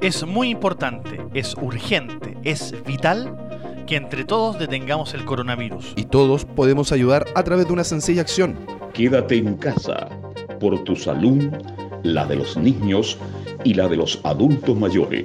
Es 0.00 0.26
muy 0.26 0.50
importante, 0.50 1.21
es 1.35 1.54
urgente, 1.61 2.37
es 2.42 2.75
vital 2.85 3.37
que 3.87 3.97
entre 3.97 4.25
todos 4.25 4.59
detengamos 4.59 5.14
el 5.14 5.25
coronavirus. 5.25 5.92
Y 5.97 6.04
todos 6.04 6.44
podemos 6.44 6.92
ayudar 6.92 7.26
a 7.35 7.42
través 7.42 7.66
de 7.66 7.73
una 7.73 7.85
sencilla 7.85 8.23
acción. 8.23 8.56
Quédate 8.92 9.37
en 9.37 9.56
casa 9.56 10.09
por 10.61 10.83
tu 10.85 10.97
salud, 10.97 11.50
la 12.02 12.26
de 12.26 12.37
los 12.37 12.56
niños 12.56 13.18
y 13.64 13.75
la 13.75 13.88
de 13.88 13.97
los 13.97 14.21
adultos 14.25 14.76
mayores. 14.76 15.25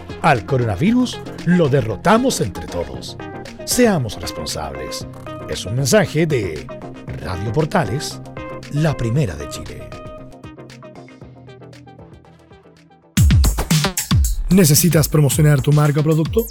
al 0.21 0.45
coronavirus 0.45 1.19
lo 1.45 1.69
derrotamos 1.69 2.41
entre 2.41 2.67
todos. 2.67 3.17
Seamos 3.65 4.19
responsables. 4.21 5.07
Es 5.49 5.65
un 5.65 5.75
mensaje 5.75 6.25
de 6.25 6.67
Radio 7.23 7.51
Portales, 7.51 8.21
la 8.73 8.95
primera 8.95 9.35
de 9.35 9.49
Chile. 9.49 9.89
¿Necesitas 14.49 15.07
promocionar 15.07 15.61
tu 15.61 15.71
marca 15.71 16.01
o 16.01 16.03
producto? 16.03 16.45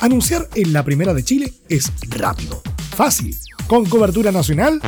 Anunciar 0.00 0.48
en 0.54 0.72
la 0.72 0.84
primera 0.84 1.14
de 1.14 1.24
Chile 1.24 1.52
es 1.68 1.92
rápido, 2.10 2.60
fácil, 2.94 3.34
con 3.66 3.86
cobertura 3.86 4.30
nacional 4.30 4.80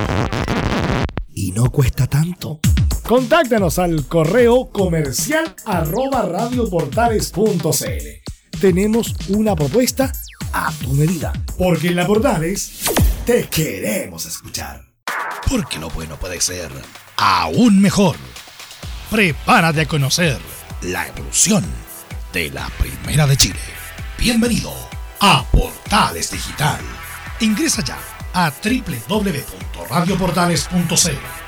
y 1.33 1.53
no 1.53 1.71
cuesta 1.71 2.07
tanto. 2.07 2.61
Contáctanos 3.09 3.79
al 3.79 4.07
correo 4.07 4.69
comercial 4.69 5.57
arroba 5.65 6.27
radioportales.cl. 6.27 8.61
Tenemos 8.61 9.15
una 9.29 9.57
propuesta 9.57 10.13
a 10.53 10.71
tu 10.73 10.93
medida, 10.93 11.33
porque 11.57 11.89
en 11.89 11.97
la 11.97 12.07
Portales 12.07 12.83
te 13.25 13.49
queremos 13.49 14.27
escuchar. 14.27 14.83
Porque 15.49 15.79
lo 15.79 15.89
bueno 15.89 16.19
puede 16.19 16.39
ser 16.43 16.71
aún 17.17 17.81
mejor. 17.81 18.17
Prepárate 19.11 19.81
a 19.81 19.89
conocer 19.89 20.37
la 20.83 21.09
evolución 21.09 21.65
de 22.35 22.51
la 22.51 22.69
Primera 22.79 23.27
de 23.27 23.39
Chile. 23.39 23.61
Bienvenido 24.19 24.75
a 25.21 25.47
Portales 25.51 26.31
Digital. 26.31 26.83
Ingresa 27.41 27.83
ya 27.83 27.97
a 28.35 28.53
www.radioportales.cl 28.63 31.48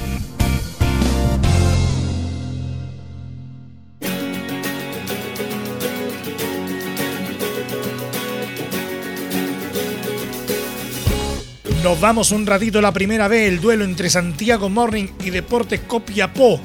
Nos 11.91 11.99
vamos 11.99 12.31
un 12.31 12.47
ratito 12.47 12.79
la 12.79 12.93
primera 12.93 13.27
vez, 13.27 13.49
el 13.49 13.59
duelo 13.59 13.83
entre 13.83 14.09
Santiago 14.09 14.69
Morning 14.69 15.07
y 15.25 15.29
Deportes 15.29 15.81
Copiapó, 15.81 16.57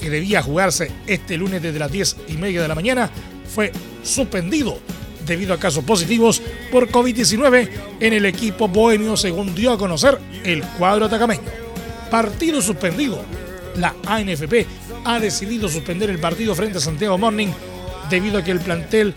que 0.00 0.08
debía 0.08 0.40
jugarse 0.40 0.90
este 1.06 1.36
lunes 1.36 1.60
desde 1.60 1.78
las 1.78 1.92
10 1.92 2.16
y 2.28 2.32
media 2.38 2.62
de 2.62 2.68
la 2.68 2.74
mañana, 2.74 3.10
fue 3.54 3.70
suspendido 4.02 4.78
debido 5.26 5.52
a 5.52 5.58
casos 5.58 5.84
positivos 5.84 6.40
por 6.70 6.88
COVID-19 6.88 7.68
en 8.00 8.14
el 8.14 8.24
equipo 8.24 8.66
bohemio, 8.66 9.14
según 9.14 9.54
dio 9.54 9.72
a 9.72 9.76
conocer 9.76 10.18
el 10.42 10.62
cuadro 10.62 11.04
atacameño. 11.04 11.42
Partido 12.10 12.62
suspendido. 12.62 13.22
La 13.76 13.94
ANFP 14.06 14.66
ha 15.04 15.20
decidido 15.20 15.68
suspender 15.68 16.08
el 16.08 16.18
partido 16.18 16.54
frente 16.54 16.78
a 16.78 16.80
Santiago 16.80 17.18
Morning 17.18 17.48
debido 18.08 18.38
a 18.38 18.42
que 18.42 18.52
el 18.52 18.60
plantel 18.60 19.12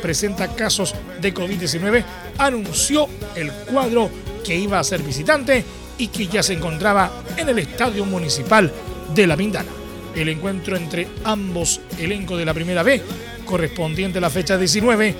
presenta 0.00 0.54
casos 0.54 0.94
de 1.20 1.34
COVID-19, 1.34 2.04
anunció 2.38 3.08
el 3.34 3.50
cuadro 3.52 4.10
que 4.44 4.56
iba 4.56 4.78
a 4.78 4.84
ser 4.84 5.02
visitante 5.02 5.64
y 5.98 6.08
que 6.08 6.26
ya 6.26 6.42
se 6.42 6.54
encontraba 6.54 7.10
en 7.36 7.48
el 7.48 7.58
Estadio 7.58 8.04
Municipal 8.04 8.72
de 9.14 9.26
La 9.26 9.36
Pintana. 9.36 9.70
El 10.14 10.28
encuentro 10.28 10.76
entre 10.76 11.08
ambos 11.24 11.80
elencos 11.98 12.38
de 12.38 12.44
la 12.44 12.54
primera 12.54 12.82
B, 12.82 13.02
correspondiente 13.44 14.18
a 14.18 14.20
la 14.20 14.30
fecha 14.30 14.58
19, 14.58 15.14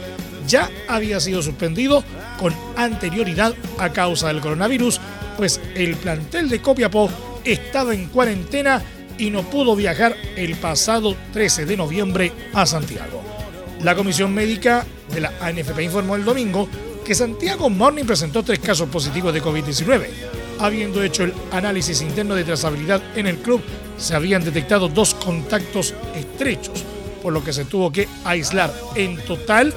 ya 0.47 0.71
había 0.89 1.21
sido 1.21 1.43
suspendido 1.43 2.05
con 2.39 2.55
anterioridad 2.77 3.55
a 3.79 3.93
causa 3.93 4.29
del 4.29 4.41
coronavirus, 4.41 5.01
pues 5.37 5.61
el 5.75 5.97
plantel 5.97 6.49
de 6.49 6.61
Copiapó 6.61 7.09
estaba 7.45 7.95
en 7.95 8.07
cuarentena 8.07 8.83
y 9.19 9.31
no 9.31 9.43
pudo 9.43 9.77
viajar 9.77 10.17
el 10.37 10.57
pasado 10.57 11.17
13 11.33 11.67
de 11.67 11.77
noviembre 11.77 12.33
a 12.53 12.67
Santiago. 12.67 13.23
La 13.83 13.95
comisión 13.95 14.35
médica 14.35 14.87
de 15.13 15.21
la 15.21 15.33
ANFP 15.41 15.83
informó 15.83 16.17
el 16.17 16.25
domingo 16.25 16.69
que 17.05 17.15
Santiago 17.15 17.69
Morning 17.69 18.05
presentó 18.05 18.43
tres 18.43 18.59
casos 18.59 18.89
positivos 18.89 19.35
de 19.35 19.43
COVID-19. 19.43 20.07
Habiendo 20.61 21.03
hecho 21.03 21.25
el 21.25 21.35
análisis 21.51 22.01
interno 22.03 22.35
de 22.35 22.45
trazabilidad 22.45 23.03
en 23.17 23.27
el 23.27 23.39
club, 23.39 23.63
se 23.97 24.15
habían 24.15 24.45
detectado 24.45 24.89
dos 24.89 25.15
contactos 25.15 25.95
estrechos, 26.15 26.85
por 27.23 27.33
lo 27.33 27.43
que 27.43 27.53
se 27.53 27.65
tuvo 27.65 27.91
que 27.91 28.09
aislar 28.25 28.73
en 28.95 29.17
total 29.19 29.75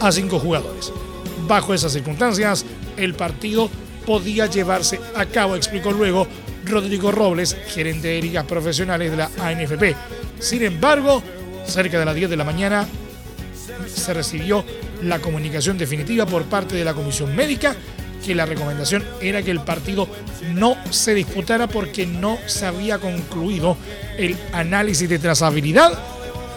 a 0.00 0.12
cinco 0.12 0.38
jugadores. 0.38 0.92
Bajo 1.46 1.74
esas 1.74 1.92
circunstancias, 1.92 2.64
el 2.96 3.14
partido 3.14 3.68
podía 4.06 4.46
llevarse 4.46 5.00
a 5.14 5.26
cabo, 5.26 5.56
explicó 5.56 5.90
luego 5.90 6.26
Rodrigo 6.64 7.10
Robles, 7.10 7.56
gerente 7.68 8.08
de 8.08 8.22
ligas 8.22 8.44
profesionales 8.44 9.10
de 9.10 9.16
la 9.16 9.30
ANFP. 9.40 9.96
Sin 10.38 10.62
embargo, 10.62 11.22
cerca 11.66 11.98
de 11.98 12.04
las 12.04 12.14
10 12.14 12.30
de 12.30 12.36
la 12.36 12.44
mañana, 12.44 12.86
se 13.86 14.14
recibió 14.14 14.64
la 15.02 15.20
comunicación 15.20 15.78
definitiva 15.78 16.26
por 16.26 16.44
parte 16.44 16.76
de 16.76 16.84
la 16.84 16.94
comisión 16.94 17.34
médica 17.34 17.74
que 18.24 18.34
la 18.34 18.46
recomendación 18.46 19.04
era 19.20 19.42
que 19.42 19.50
el 19.50 19.60
partido 19.60 20.08
no 20.54 20.76
se 20.90 21.14
disputara 21.14 21.66
porque 21.66 22.06
no 22.06 22.38
se 22.46 22.66
había 22.66 22.98
concluido 22.98 23.76
el 24.18 24.36
análisis 24.52 25.08
de 25.08 25.18
trazabilidad 25.18 25.98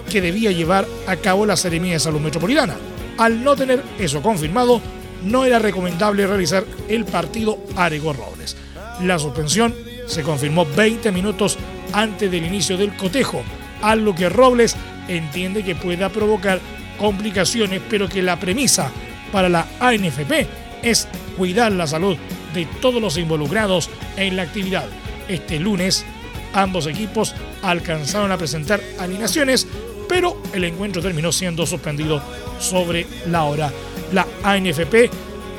que 0.10 0.22
debía 0.22 0.52
llevar 0.52 0.86
a 1.08 1.16
cabo 1.16 1.46
la 1.46 1.56
Seremía 1.56 1.94
de 1.94 2.00
Salud 2.00 2.20
Metropolitana. 2.20 2.76
Al 3.18 3.44
no 3.44 3.56
tener 3.56 3.82
eso 4.00 4.22
confirmado, 4.22 4.82
no 5.24 5.46
era 5.46 5.60
recomendable 5.60 6.28
realizar 6.28 6.66
el 6.90 7.06
partido 7.06 7.60
Arego 7.76 8.14
Robles. 8.14 8.58
La 9.04 9.20
suspensión 9.20 9.74
se 10.08 10.24
confirmó 10.24 10.66
20 10.66 11.12
minutos 11.12 11.58
antes 11.94 12.30
del 12.30 12.46
inicio 12.46 12.76
del 12.76 12.96
cotejo, 12.98 13.44
algo 13.82 14.14
que 14.16 14.30
Robles 14.30 14.76
entiende 15.08 15.64
que 15.64 15.76
pueda 15.76 16.10
provocar 16.10 16.60
complicaciones, 17.02 17.82
pero 17.90 18.08
que 18.08 18.22
la 18.22 18.40
premisa 18.40 18.92
para 19.32 19.50
la 19.50 19.68
ANFP 19.80 20.48
es 20.84 21.08
cuidar 21.36 21.72
la 21.72 21.88
salud 21.88 22.16
de 22.54 22.68
todos 22.80 23.02
los 23.02 23.18
involucrados 23.18 23.90
en 24.16 24.36
la 24.36 24.44
actividad. 24.44 24.86
Este 25.28 25.60
lunes, 25.60 26.06
ambos 26.54 26.86
equipos 26.86 27.34
alcanzaron 27.64 28.32
a 28.32 28.38
presentar 28.38 28.80
alineaciones, 29.00 29.68
pero 30.08 30.42
el 30.54 30.64
encuentro 30.64 31.02
terminó 31.02 31.32
siendo 31.32 31.66
suspendido 31.66 32.22
sobre 32.60 33.08
la 33.28 33.46
hora. 33.46 33.72
La 34.14 34.28
ANFP, 34.44 35.10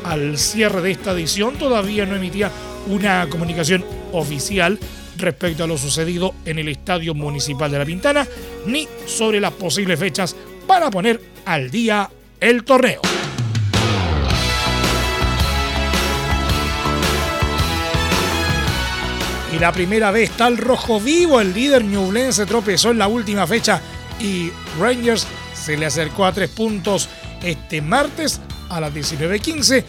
al 0.04 0.38
cierre 0.38 0.80
de 0.80 0.92
esta 0.92 1.10
edición, 1.10 1.56
todavía 1.56 2.06
no 2.06 2.14
emitía 2.14 2.52
una 2.86 3.28
comunicación 3.28 3.84
oficial 4.12 4.78
respecto 5.16 5.64
a 5.64 5.66
lo 5.66 5.76
sucedido 5.76 6.34
en 6.44 6.58
el 6.58 6.68
Estadio 6.68 7.14
Municipal 7.14 7.70
de 7.70 7.78
La 7.78 7.84
Pintana, 7.84 8.26
ni 8.66 8.86
sobre 9.06 9.40
las 9.40 9.52
posibles 9.52 9.98
fechas 9.98 10.36
para 10.66 10.90
poner 10.90 11.20
al 11.44 11.70
día 11.70 12.08
el 12.40 12.64
torneo. 12.64 13.00
Y 19.54 19.58
la 19.58 19.70
primera 19.70 20.10
vez 20.10 20.30
está 20.30 20.48
el 20.48 20.56
rojo 20.56 20.98
vivo, 20.98 21.40
el 21.40 21.52
líder 21.52 21.84
Ñublense 21.84 22.46
tropezó 22.46 22.90
en 22.90 22.98
la 22.98 23.06
última 23.06 23.46
fecha 23.46 23.82
y 24.18 24.50
Rangers 24.80 25.26
se 25.54 25.76
le 25.76 25.86
acercó 25.86 26.24
a 26.24 26.32
tres 26.32 26.48
puntos 26.50 27.08
este 27.42 27.82
martes 27.82 28.40
a 28.70 28.80
las 28.80 28.94
19.15. 28.94 29.84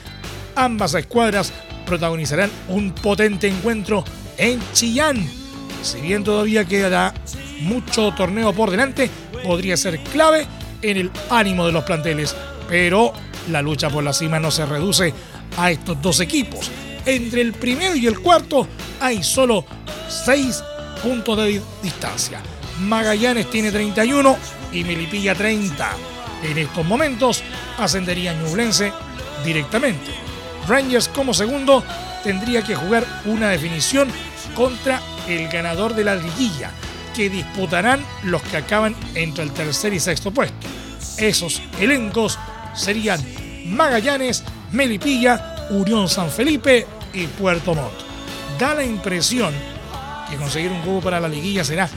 Ambas 0.55 0.93
escuadras 0.95 1.53
protagonizarán 1.85 2.51
un 2.67 2.91
potente 2.91 3.47
encuentro 3.47 4.03
en 4.37 4.59
Chillán. 4.73 5.25
Si 5.81 6.01
bien 6.01 6.23
todavía 6.23 6.65
quedará 6.65 7.13
mucho 7.61 8.13
torneo 8.15 8.53
por 8.53 8.69
delante, 8.69 9.09
podría 9.43 9.77
ser 9.77 9.99
clave 10.03 10.45
en 10.83 10.97
el 10.97 11.11
ánimo 11.29 11.65
de 11.65 11.71
los 11.71 11.83
planteles. 11.83 12.35
Pero 12.67 13.13
la 13.49 13.61
lucha 13.61 13.89
por 13.89 14.03
la 14.03 14.13
cima 14.13 14.39
no 14.39 14.51
se 14.51 14.65
reduce 14.65 15.13
a 15.57 15.71
estos 15.71 16.01
dos 16.01 16.19
equipos. 16.19 16.69
Entre 17.05 17.41
el 17.41 17.53
primero 17.53 17.95
y 17.95 18.07
el 18.07 18.19
cuarto 18.19 18.67
hay 19.01 19.23
solo 19.23 19.65
6 20.07 20.63
puntos 21.01 21.37
de 21.37 21.61
distancia. 21.81 22.41
Magallanes 22.79 23.49
tiene 23.49 23.71
31 23.71 24.37
y 24.71 24.83
Melipilla 24.83 25.35
30. 25.35 25.91
En 26.43 26.57
estos 26.57 26.85
momentos 26.85 27.43
ascendería 27.77 28.33
Ñublense 28.33 28.91
directamente. 29.43 30.11
Rangers 30.67 31.09
como 31.09 31.33
segundo 31.33 31.83
tendría 32.23 32.63
que 32.63 32.75
jugar 32.75 33.05
una 33.25 33.49
definición 33.49 34.09
contra 34.55 35.01
el 35.27 35.47
ganador 35.49 35.93
de 35.93 36.03
la 36.03 36.15
liguilla, 36.15 36.71
que 37.13 37.29
disputarán 37.29 38.03
los 38.23 38.41
que 38.43 38.57
acaban 38.57 38.95
entre 39.13 39.43
el 39.43 39.51
tercer 39.51 39.93
y 39.93 39.99
sexto 39.99 40.31
puesto. 40.31 40.72
Esos 41.17 41.61
elencos 41.79 42.39
serían 42.73 43.19
Magallanes, 43.65 44.43
Melipilla, 44.71 45.67
Unión 45.69 46.09
San 46.09 46.29
Felipe 46.29 46.87
y 47.13 47.27
Puerto 47.27 47.73
Montt. 47.73 47.93
Da 48.59 48.73
la 48.73 48.83
impresión 48.83 49.53
que 50.29 50.35
conseguir 50.35 50.71
un 50.71 50.81
cubo 50.81 51.01
para 51.01 51.19
la 51.19 51.27
liguilla 51.27 51.63
será 51.63 51.89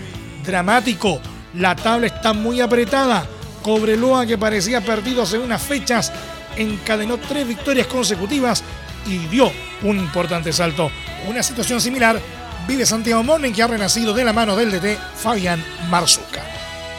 dramático. 0.44 1.20
La 1.54 1.74
tabla 1.74 2.06
está 2.06 2.32
muy 2.32 2.60
apretada. 2.60 3.26
Cobreloa, 3.62 4.26
que 4.26 4.38
parecía 4.38 4.80
perdido 4.80 5.22
hace 5.22 5.38
unas 5.38 5.62
fechas, 5.62 6.12
encadenó 6.56 7.18
tres 7.18 7.48
victorias 7.48 7.86
consecutivas 7.86 8.62
y 9.06 9.18
dio 9.26 9.50
un 9.82 9.98
importante 9.98 10.52
salto. 10.52 10.90
Una 11.28 11.42
situación 11.42 11.80
similar 11.80 12.20
vive 12.68 12.86
Santiago 12.86 13.22
Morning, 13.22 13.52
que 13.52 13.62
ha 13.62 13.66
renacido 13.66 14.12
de 14.14 14.24
la 14.24 14.32
mano 14.32 14.56
del 14.56 14.70
DT 14.70 14.98
Fabián 15.16 15.64
Marzuca. 15.88 16.42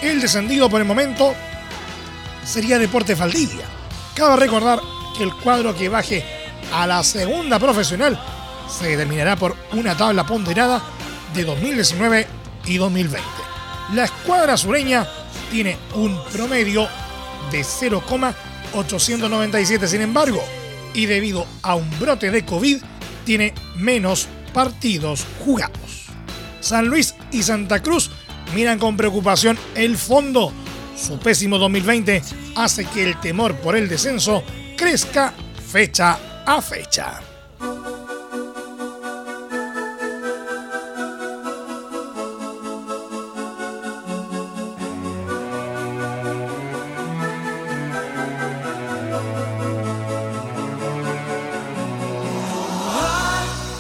El 0.02 0.22
descendido 0.22 0.70
por 0.70 0.82
el 0.82 0.88
momento 0.88 1.34
sería 2.48 2.80
Deporte 2.80 3.14
Valdivia. 3.14 3.66
Cabe 4.16 4.38
recordar 4.38 4.82
que 5.16 5.22
el 5.24 5.34
cuadro 5.34 5.76
que 5.76 5.90
baje 5.90 6.26
a 6.74 6.88
la 6.88 7.04
segunda 7.04 7.60
profesional 7.60 8.18
se 8.70 8.88
determinará 8.88 9.36
por 9.36 9.56
una 9.74 9.96
tabla 9.96 10.26
ponderada 10.26 10.82
de 11.34 11.44
2019 11.44 12.26
y 12.66 12.78
2020. 12.78 13.28
La 13.94 14.06
escuadra 14.06 14.58
sureña 14.58 15.06
tiene 15.52 15.78
un 15.96 16.18
promedio 16.32 16.88
de 17.52 17.64
0,897 17.64 19.88
sin 19.88 20.02
embargo 20.02 20.44
y 20.94 21.06
debido 21.06 21.46
a 21.62 21.76
un 21.76 21.90
brote 22.00 22.32
de 22.32 22.44
COVID 22.44 22.82
tiene 23.26 23.54
menos 23.76 24.28
partidos 24.54 25.26
jugados. 25.46 26.08
San 26.60 26.88
Luis 26.88 27.16
y 27.32 27.44
Santa 27.44 27.82
Cruz 27.82 28.10
miran 28.56 28.80
con 28.80 28.98
preocupación 28.98 29.60
el 29.76 29.96
fondo. 29.98 30.52
Su 30.98 31.20
pésimo 31.20 31.58
2020 31.60 32.24
hace 32.56 32.86
que 32.86 33.04
el 33.04 33.20
temor 33.20 33.56
por 33.58 33.76
el 33.76 33.88
descenso 33.88 34.44
crezca 34.76 35.34
fecha 35.72 36.44
a 36.46 36.62
fecha. 36.62 37.27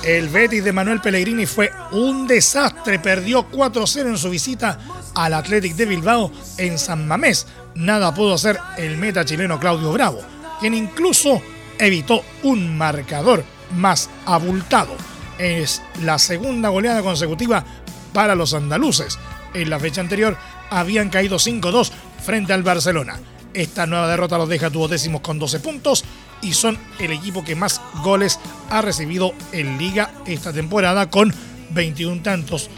El 0.07 0.29
Betis 0.29 0.63
de 0.63 0.71
Manuel 0.71 1.01
Pellegrini 1.01 1.45
fue 1.45 1.69
un 1.91 2.27
desastre. 2.27 2.97
Perdió 2.97 3.51
4-0 3.51 4.07
en 4.07 4.17
su 4.17 4.29
visita 4.29 4.79
al 5.13 5.33
Athletic 5.33 5.75
de 5.75 5.85
Bilbao 5.85 6.31
en 6.57 6.79
San 6.79 7.05
Mamés. 7.05 7.45
Nada 7.75 8.13
pudo 8.13 8.35
hacer 8.35 8.57
el 8.77 8.95
meta 8.95 9.25
chileno 9.25 9.59
Claudio 9.59 9.91
Bravo, 9.91 10.21
quien 10.61 10.75
incluso 10.75 11.41
evitó 11.77 12.23
un 12.43 12.77
marcador 12.77 13.43
más 13.75 14.09
abultado. 14.25 14.95
Es 15.37 15.81
la 16.01 16.17
segunda 16.17 16.69
goleada 16.69 17.01
consecutiva 17.01 17.65
para 18.13 18.33
los 18.33 18.53
andaluces. 18.53 19.19
En 19.53 19.69
la 19.69 19.77
fecha 19.77 19.99
anterior 19.99 20.37
habían 20.69 21.09
caído 21.09 21.35
5-2 21.35 21.91
frente 22.23 22.53
al 22.53 22.63
Barcelona. 22.63 23.19
Esta 23.53 23.85
nueva 23.85 24.07
derrota 24.07 24.37
los 24.37 24.47
deja 24.47 24.69
duodécimos 24.69 25.19
con 25.19 25.37
12 25.37 25.59
puntos 25.59 26.05
y 26.41 26.53
son 26.53 26.77
el 26.99 27.11
equipo 27.11 27.43
que 27.43 27.55
más 27.55 27.81
goles 28.03 28.39
ha 28.69 28.81
recibido 28.81 29.33
en 29.51 29.77
liga 29.77 30.11
esta 30.25 30.53
temporada 30.53 31.09
con 31.09 31.33
21 31.71 32.21
tantos. 32.21 32.69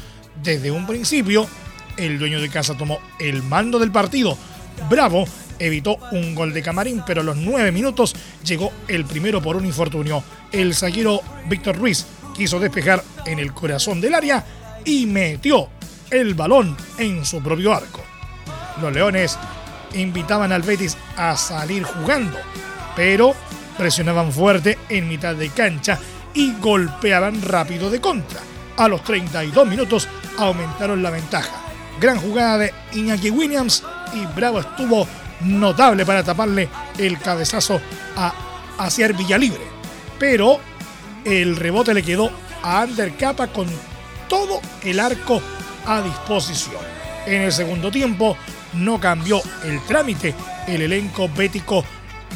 Desde 0.41 0.71
un 0.71 0.87
principio, 0.87 1.47
el 1.97 2.17
dueño 2.17 2.39
de 2.39 2.49
casa 2.49 2.77
tomó 2.77 2.99
el 3.19 3.43
mando 3.43 3.79
del 3.79 3.91
partido. 3.91 4.37
Bravo 4.89 5.25
evitó 5.59 5.97
un 6.11 6.33
gol 6.35 6.53
de 6.53 6.63
Camarín, 6.63 7.03
pero 7.05 7.21
a 7.21 7.23
los 7.23 7.35
nueve 7.35 7.71
minutos 7.71 8.15
llegó 8.43 8.71
el 8.87 9.05
primero 9.05 9.41
por 9.41 9.55
un 9.55 9.65
infortunio. 9.65 10.23
El 10.51 10.73
zaguero 10.73 11.21
Víctor 11.47 11.77
Ruiz 11.77 12.05
quiso 12.35 12.59
despejar 12.59 13.03
en 13.25 13.39
el 13.39 13.53
corazón 13.53 13.99
del 13.99 14.15
área 14.15 14.45
y 14.85 15.05
metió 15.05 15.69
el 16.09 16.33
balón 16.33 16.75
en 16.97 17.25
su 17.25 17.41
propio 17.43 17.73
arco. 17.73 18.03
Los 18.81 18.93
Leones 18.93 19.37
invitaban 19.93 20.51
al 20.51 20.61
Betis 20.61 20.97
a 21.17 21.35
salir 21.35 21.83
jugando, 21.83 22.37
pero 22.95 23.33
presionaban 23.77 24.31
fuerte 24.31 24.77
en 24.89 25.07
mitad 25.07 25.35
de 25.35 25.49
cancha 25.49 25.99
y 26.33 26.53
golpeaban 26.59 27.41
rápido 27.41 27.89
de 27.89 28.01
contra. 28.01 28.41
A 28.77 28.87
los 28.87 29.03
32 29.03 29.67
minutos 29.67 30.07
aumentaron 30.37 31.01
la 31.01 31.09
ventaja. 31.09 31.61
Gran 31.99 32.19
jugada 32.19 32.57
de 32.59 32.73
Iñaki 32.93 33.29
Williams 33.29 33.83
y 34.13 34.25
Bravo 34.35 34.59
estuvo 34.59 35.07
notable 35.41 36.05
para 36.05 36.23
taparle 36.23 36.69
el 36.97 37.19
cabezazo 37.19 37.81
a 38.15 38.33
Asier 38.77 39.13
Villalibre. 39.13 39.61
Pero 40.17 40.59
el 41.25 41.55
rebote 41.55 41.93
le 41.93 42.03
quedó 42.03 42.31
a 42.63 42.81
Ander 42.81 43.15
Capa 43.15 43.47
con 43.47 43.67
todo 44.27 44.61
el 44.83 44.99
arco 44.99 45.41
a 45.85 46.01
disposición. 46.01 46.81
En 47.25 47.41
el 47.41 47.51
segundo 47.51 47.91
tiempo 47.91 48.37
no 48.73 48.99
cambió 48.99 49.41
el 49.63 49.81
trámite. 49.85 50.33
El 50.67 50.83
elenco 50.83 51.29
bético 51.29 51.83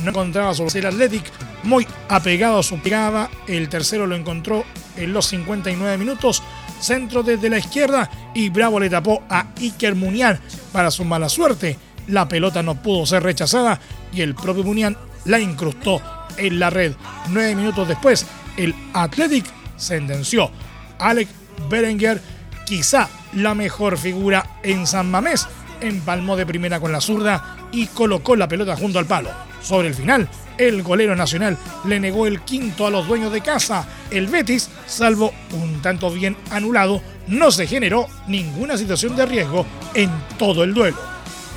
no 0.02 0.10
encontraba 0.10 0.54
su 0.54 0.66
el 0.74 0.86
Athletic 0.86 1.32
muy 1.64 1.88
apegado 2.10 2.60
a 2.60 2.64
su 2.64 2.80
pegada. 2.80 3.30
El 3.48 3.70
tercero 3.70 4.08
lo 4.08 4.16
encontró 4.16 4.64
en 4.98 5.14
los 5.14 5.28
59 5.28 5.98
minutos. 5.98 6.44
Centro 6.80 7.24
desde 7.24 7.50
la 7.50 7.60
izquierda 7.60 8.10
y 8.34 8.50
Bravo 8.50 8.80
le 8.80 8.90
tapó 8.90 9.24
a 9.30 9.48
Iker 9.58 9.96
Munian 9.96 10.40
para 10.72 10.92
su 10.92 11.06
mala 11.06 11.30
suerte 11.30 11.78
la 12.08 12.28
pelota 12.28 12.64
no 12.64 12.76
pudo 12.76 13.06
ser 13.06 13.24
rechazada 13.24 13.80
y 14.12 14.22
el 14.22 14.36
propio 14.36 14.64
Munian 14.64 14.98
la 15.26 15.40
incrustó 15.40 16.02
en 16.38 16.60
la 16.60 16.70
red. 16.70 16.94
Nueve 17.30 17.56
minutos 17.56 17.88
después, 17.88 18.26
el 18.58 18.76
Athletic 18.94 19.46
sentenció. 19.78 20.52
Alec 21.00 21.30
Berenguer, 21.70 22.22
quizá 22.66 23.10
la 23.34 23.56
mejor 23.56 23.98
figura 23.98 24.60
en 24.64 24.86
San 24.88 25.10
Mamés, 25.10 25.48
empalmó 25.82 26.36
de 26.36 26.46
primera 26.46 26.80
con 26.80 26.92
la 26.92 27.02
zurda 27.02 27.58
y 27.72 27.88
colocó 27.88 28.36
la 28.36 28.48
pelota 28.48 28.76
junto 28.76 29.00
al 29.00 29.06
palo. 29.06 29.30
Sobre 29.64 29.88
el 29.88 29.96
final, 29.96 30.28
el 30.58 30.84
golero 30.84 31.16
nacional 31.16 31.58
le 31.86 32.00
negó 32.00 32.28
el 32.28 32.42
quinto 32.42 32.86
a 32.86 32.92
los 32.92 33.08
dueños 33.08 33.32
de 33.32 33.42
casa. 33.42 33.88
El 34.12 34.28
Betis, 34.28 34.70
salvo 34.86 35.34
un 35.54 35.82
tanto 35.82 36.12
bien 36.12 36.36
anulado, 36.52 37.02
no 37.28 37.50
se 37.50 37.66
generó 37.66 38.08
ninguna 38.28 38.78
situación 38.78 39.16
de 39.16 39.26
riesgo 39.26 39.66
en 39.94 40.12
todo 40.38 40.64
el 40.64 40.74
duelo. 40.74 40.98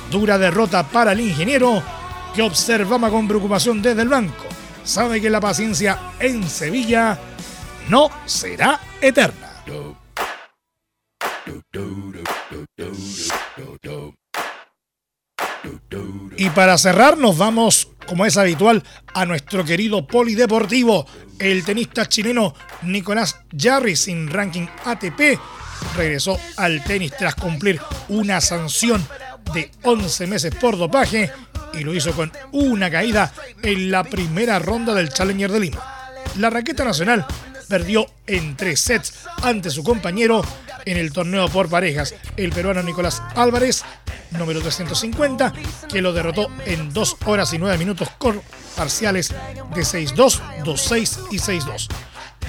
Dura 0.09 0.37
derrota 0.37 0.87
para 0.87 1.11
el 1.11 1.19
ingeniero 1.19 1.83
que 2.33 2.41
observaba 2.41 3.09
con 3.09 3.27
preocupación 3.27 3.81
desde 3.81 4.03
el 4.03 4.09
banco. 4.09 4.45
Sabe 4.83 5.19
que 5.19 5.29
la 5.29 5.41
paciencia 5.41 5.99
en 6.19 6.47
Sevilla 6.47 7.19
no 7.89 8.09
será 8.25 8.79
eterna. 9.01 9.63
Y 16.37 16.49
para 16.51 16.77
cerrar 16.77 17.17
nos 17.17 17.37
vamos, 17.37 17.89
como 18.07 18.25
es 18.25 18.37
habitual, 18.37 18.83
a 19.13 19.25
nuestro 19.25 19.63
querido 19.63 20.07
polideportivo. 20.07 21.05
El 21.37 21.63
tenista 21.63 22.07
chileno 22.07 22.55
Nicolás 22.81 23.39
Jarry 23.55 23.95
sin 23.95 24.29
ranking 24.29 24.65
ATP 24.85 25.39
regresó 25.95 26.39
al 26.55 26.83
tenis 26.83 27.13
tras 27.17 27.35
cumplir 27.35 27.79
una 28.09 28.41
sanción 28.41 29.05
de 29.53 29.71
11 29.83 30.27
meses 30.27 30.55
por 30.55 30.77
dopaje 30.77 31.31
y 31.73 31.83
lo 31.83 31.93
hizo 31.93 32.13
con 32.13 32.31
una 32.51 32.89
caída 32.89 33.31
en 33.61 33.91
la 33.91 34.03
primera 34.03 34.57
ronda 34.59 34.93
del 34.93 35.09
Challenger 35.09 35.51
de 35.51 35.59
Lima. 35.59 36.13
La 36.37 36.49
raqueta 36.49 36.83
nacional 36.83 37.25
perdió 37.67 38.07
en 38.25 38.55
tres 38.55 38.79
sets 38.79 39.13
ante 39.43 39.69
su 39.69 39.83
compañero 39.83 40.43
en 40.85 40.97
el 40.97 41.11
torneo 41.11 41.49
por 41.49 41.69
parejas, 41.69 42.15
el 42.37 42.51
peruano 42.51 42.81
Nicolás 42.81 43.21
Álvarez, 43.35 43.83
número 44.31 44.61
350, 44.61 45.53
que 45.89 46.01
lo 46.01 46.13
derrotó 46.13 46.47
en 46.65 46.93
2 46.93 47.17
horas 47.25 47.53
y 47.53 47.57
9 47.57 47.77
minutos 47.77 48.09
con 48.17 48.41
parciales 48.75 49.29
de 49.73 49.81
6-2, 49.81 50.41
2-6 50.63 51.19
y 51.31 51.37
6-2. 51.37 51.87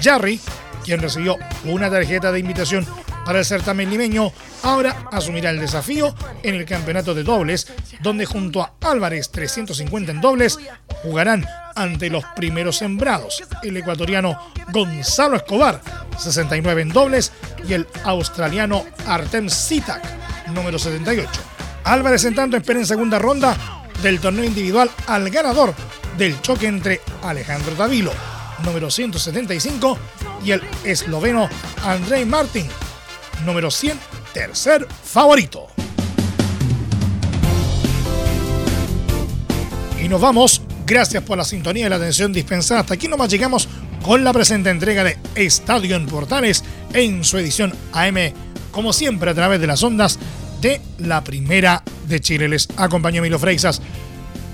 Jarry, 0.01 0.39
quien 0.83 1.01
recibió 1.01 1.37
una 1.65 1.89
tarjeta 1.89 2.31
de 2.31 2.39
invitación 2.39 2.85
para 3.25 3.39
el 3.39 3.45
certamen 3.45 3.89
limeño, 3.89 4.31
ahora 4.63 5.05
asumirá 5.11 5.49
el 5.49 5.59
desafío 5.59 6.15
en 6.41 6.55
el 6.55 6.65
campeonato 6.65 7.13
de 7.13 7.23
dobles, 7.23 7.67
donde 8.01 8.25
junto 8.25 8.61
a 8.61 8.73
Álvarez 8.81 9.29
350 9.29 10.11
en 10.11 10.21
dobles, 10.21 10.57
jugarán 11.03 11.45
ante 11.75 12.09
los 12.09 12.23
primeros 12.35 12.77
sembrados, 12.77 13.43
el 13.61 13.77
ecuatoriano 13.77 14.51
Gonzalo 14.71 15.35
Escobar, 15.35 15.81
69 16.17 16.81
en 16.81 16.89
dobles, 16.89 17.31
y 17.67 17.73
el 17.73 17.87
australiano 18.03 18.85
Artem 19.05 19.49
Sitak, 19.49 20.01
número 20.47 20.79
78. 20.79 21.29
Álvarez 21.89 22.23
en 22.25 22.35
tanto 22.35 22.55
espera 22.55 22.79
en 22.79 22.85
segunda 22.85 23.17
ronda 23.17 23.57
del 24.03 24.19
torneo 24.19 24.45
individual 24.45 24.91
al 25.07 25.27
ganador 25.31 25.73
del 26.19 26.39
choque 26.39 26.67
entre 26.67 27.01
Alejandro 27.23 27.73
Davilo, 27.73 28.11
número 28.63 28.91
175, 28.91 29.97
y 30.45 30.51
el 30.51 30.61
esloveno 30.83 31.49
Andrei 31.83 32.25
Martin, 32.25 32.67
número 33.43 33.71
100, 33.71 33.99
tercer 34.33 34.87
favorito. 35.03 35.65
Y 39.99 40.07
nos 40.07 40.21
vamos. 40.21 40.61
Gracias 40.85 41.23
por 41.23 41.39
la 41.39 41.43
sintonía 41.43 41.87
y 41.87 41.89
la 41.89 41.95
atención 41.95 42.31
dispensada. 42.31 42.81
Hasta 42.81 42.93
aquí 42.93 43.07
nomás 43.07 43.29
llegamos 43.29 43.67
con 44.03 44.23
la 44.23 44.31
presente 44.31 44.69
entrega 44.69 45.03
de 45.03 45.17
Estadio 45.33 45.95
en 45.95 46.05
Portales 46.05 46.63
en 46.93 47.23
su 47.23 47.39
edición 47.39 47.73
AM, 47.93 48.31
como 48.71 48.93
siempre 48.93 49.31
a 49.31 49.33
través 49.33 49.59
de 49.59 49.67
las 49.67 49.81
ondas 49.81 50.19
de 50.61 50.81
la 50.99 51.23
Primera 51.23 51.83
de 52.07 52.19
Chile. 52.19 52.47
Les 52.47 52.67
acompañó 52.77 53.21
Milo 53.21 53.39
Freixas. 53.39 53.81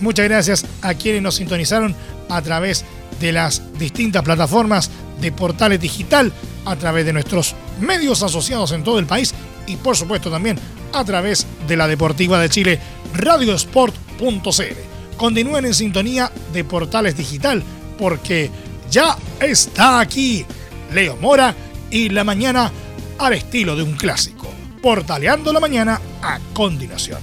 Muchas 0.02 0.26
gracias 0.26 0.65
a 0.82 0.94
quienes 0.94 1.22
nos 1.22 1.36
sintonizaron 1.36 1.96
a 2.30 2.41
través 2.41 2.86
de 3.20 3.32
las 3.32 3.62
distintas 3.78 4.24
plataformas 4.24 4.89
de 5.22 5.32
Portales 5.32 5.80
Digital, 5.80 6.34
a 6.65 6.76
través 6.76 7.06
de 7.06 7.13
nuestros 7.13 7.56
medios 7.80 8.24
asociados 8.24 8.72
en 8.72 8.84
todo 8.84 9.00
el 9.00 9.06
país 9.06 9.34
y 9.68 9.78
por 9.78 9.96
supuesto 9.96 10.30
también 10.30 10.60
a 10.94 11.04
través 11.04 11.46
de 11.68 11.78
la 11.78 11.88
Deportiva 11.88 12.39
de 12.39 12.50
Chile, 12.50 12.80
radiosport.cl 13.13 14.96
continúen 15.18 15.65
en 15.65 15.74
sintonía 15.74 16.32
de 16.54 16.63
Portales 16.63 17.18
Digital, 17.18 17.63
porque 17.98 18.50
ya 18.91 19.18
está 19.39 20.00
aquí 20.00 20.46
Leo 20.94 21.15
Mora 21.18 21.56
y 21.89 22.10
la 22.10 22.24
mañana 22.24 22.72
al 23.18 23.34
estilo 23.34 23.76
de 23.76 23.84
un 23.84 23.94
clásico, 23.94 24.48
portaleando 24.86 25.52
la 25.52 25.60
mañana 25.60 26.00
a 26.21 26.39
continuación. 26.54 27.17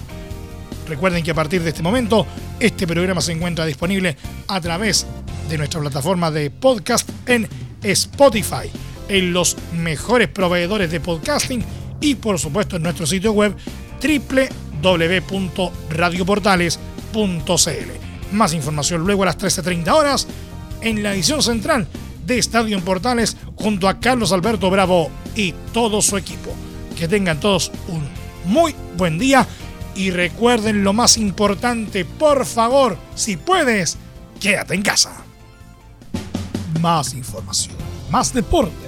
Recuerden 0.88 1.22
que 1.22 1.30
a 1.30 1.34
partir 1.34 1.62
de 1.62 1.68
este 1.68 1.80
momento, 1.80 2.26
este 2.58 2.88
programa 2.88 3.20
se 3.20 3.30
encuentra 3.30 3.64
disponible 3.64 4.16
a 4.48 4.60
través 4.60 5.06
de 5.48 5.58
nuestra 5.58 5.80
plataforma 5.80 6.32
de 6.32 6.50
podcast 6.50 7.08
en 7.24 7.48
Spotify, 7.84 8.68
en 9.08 9.32
los 9.32 9.56
mejores 9.74 10.26
proveedores 10.26 10.90
de 10.90 10.98
podcasting 10.98 11.64
y 12.00 12.16
por 12.16 12.40
supuesto 12.40 12.74
en 12.74 12.82
nuestro 12.82 13.06
sitio 13.06 13.30
web 13.30 13.54
www.radioportales.com 14.82 17.38
más 18.32 18.54
información 18.54 19.04
luego 19.04 19.22
a 19.22 19.26
las 19.26 19.38
13.30 19.38 19.92
horas 19.92 20.26
en 20.80 21.04
la 21.04 21.14
edición 21.14 21.44
central 21.44 21.86
de 22.26 22.38
Estadio 22.38 22.76
en 22.76 22.82
Portales 22.82 23.36
junto 23.54 23.88
a 23.88 24.00
Carlos 24.00 24.32
Alberto 24.32 24.68
Bravo 24.68 25.10
y 25.36 25.54
todo 25.72 26.02
su 26.02 26.16
equipo. 26.16 26.56
Que 27.02 27.08
tengan 27.08 27.40
todos 27.40 27.72
un 27.88 28.08
muy 28.44 28.76
buen 28.96 29.18
día 29.18 29.44
y 29.96 30.12
recuerden 30.12 30.84
lo 30.84 30.92
más 30.92 31.16
importante, 31.16 32.04
por 32.04 32.46
favor, 32.46 32.96
si 33.16 33.36
puedes, 33.36 33.98
quédate 34.38 34.74
en 34.74 34.82
casa. 34.82 35.24
Más 36.80 37.12
información, 37.14 37.74
más 38.08 38.32
deporte. 38.32 38.86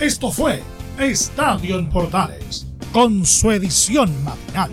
Esto 0.00 0.32
fue 0.32 0.64
Estadio 0.98 1.78
en 1.78 1.88
Portales, 1.90 2.66
con 2.92 3.24
su 3.24 3.52
edición 3.52 4.12
matinal, 4.24 4.72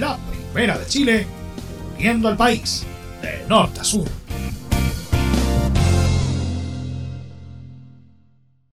la 0.00 0.16
primera 0.54 0.78
de 0.78 0.86
Chile 0.86 1.26
viendo 1.98 2.28
al 2.28 2.38
país 2.38 2.86
de 3.20 3.46
norte 3.46 3.80
a 3.80 3.84
sur. 3.84 4.08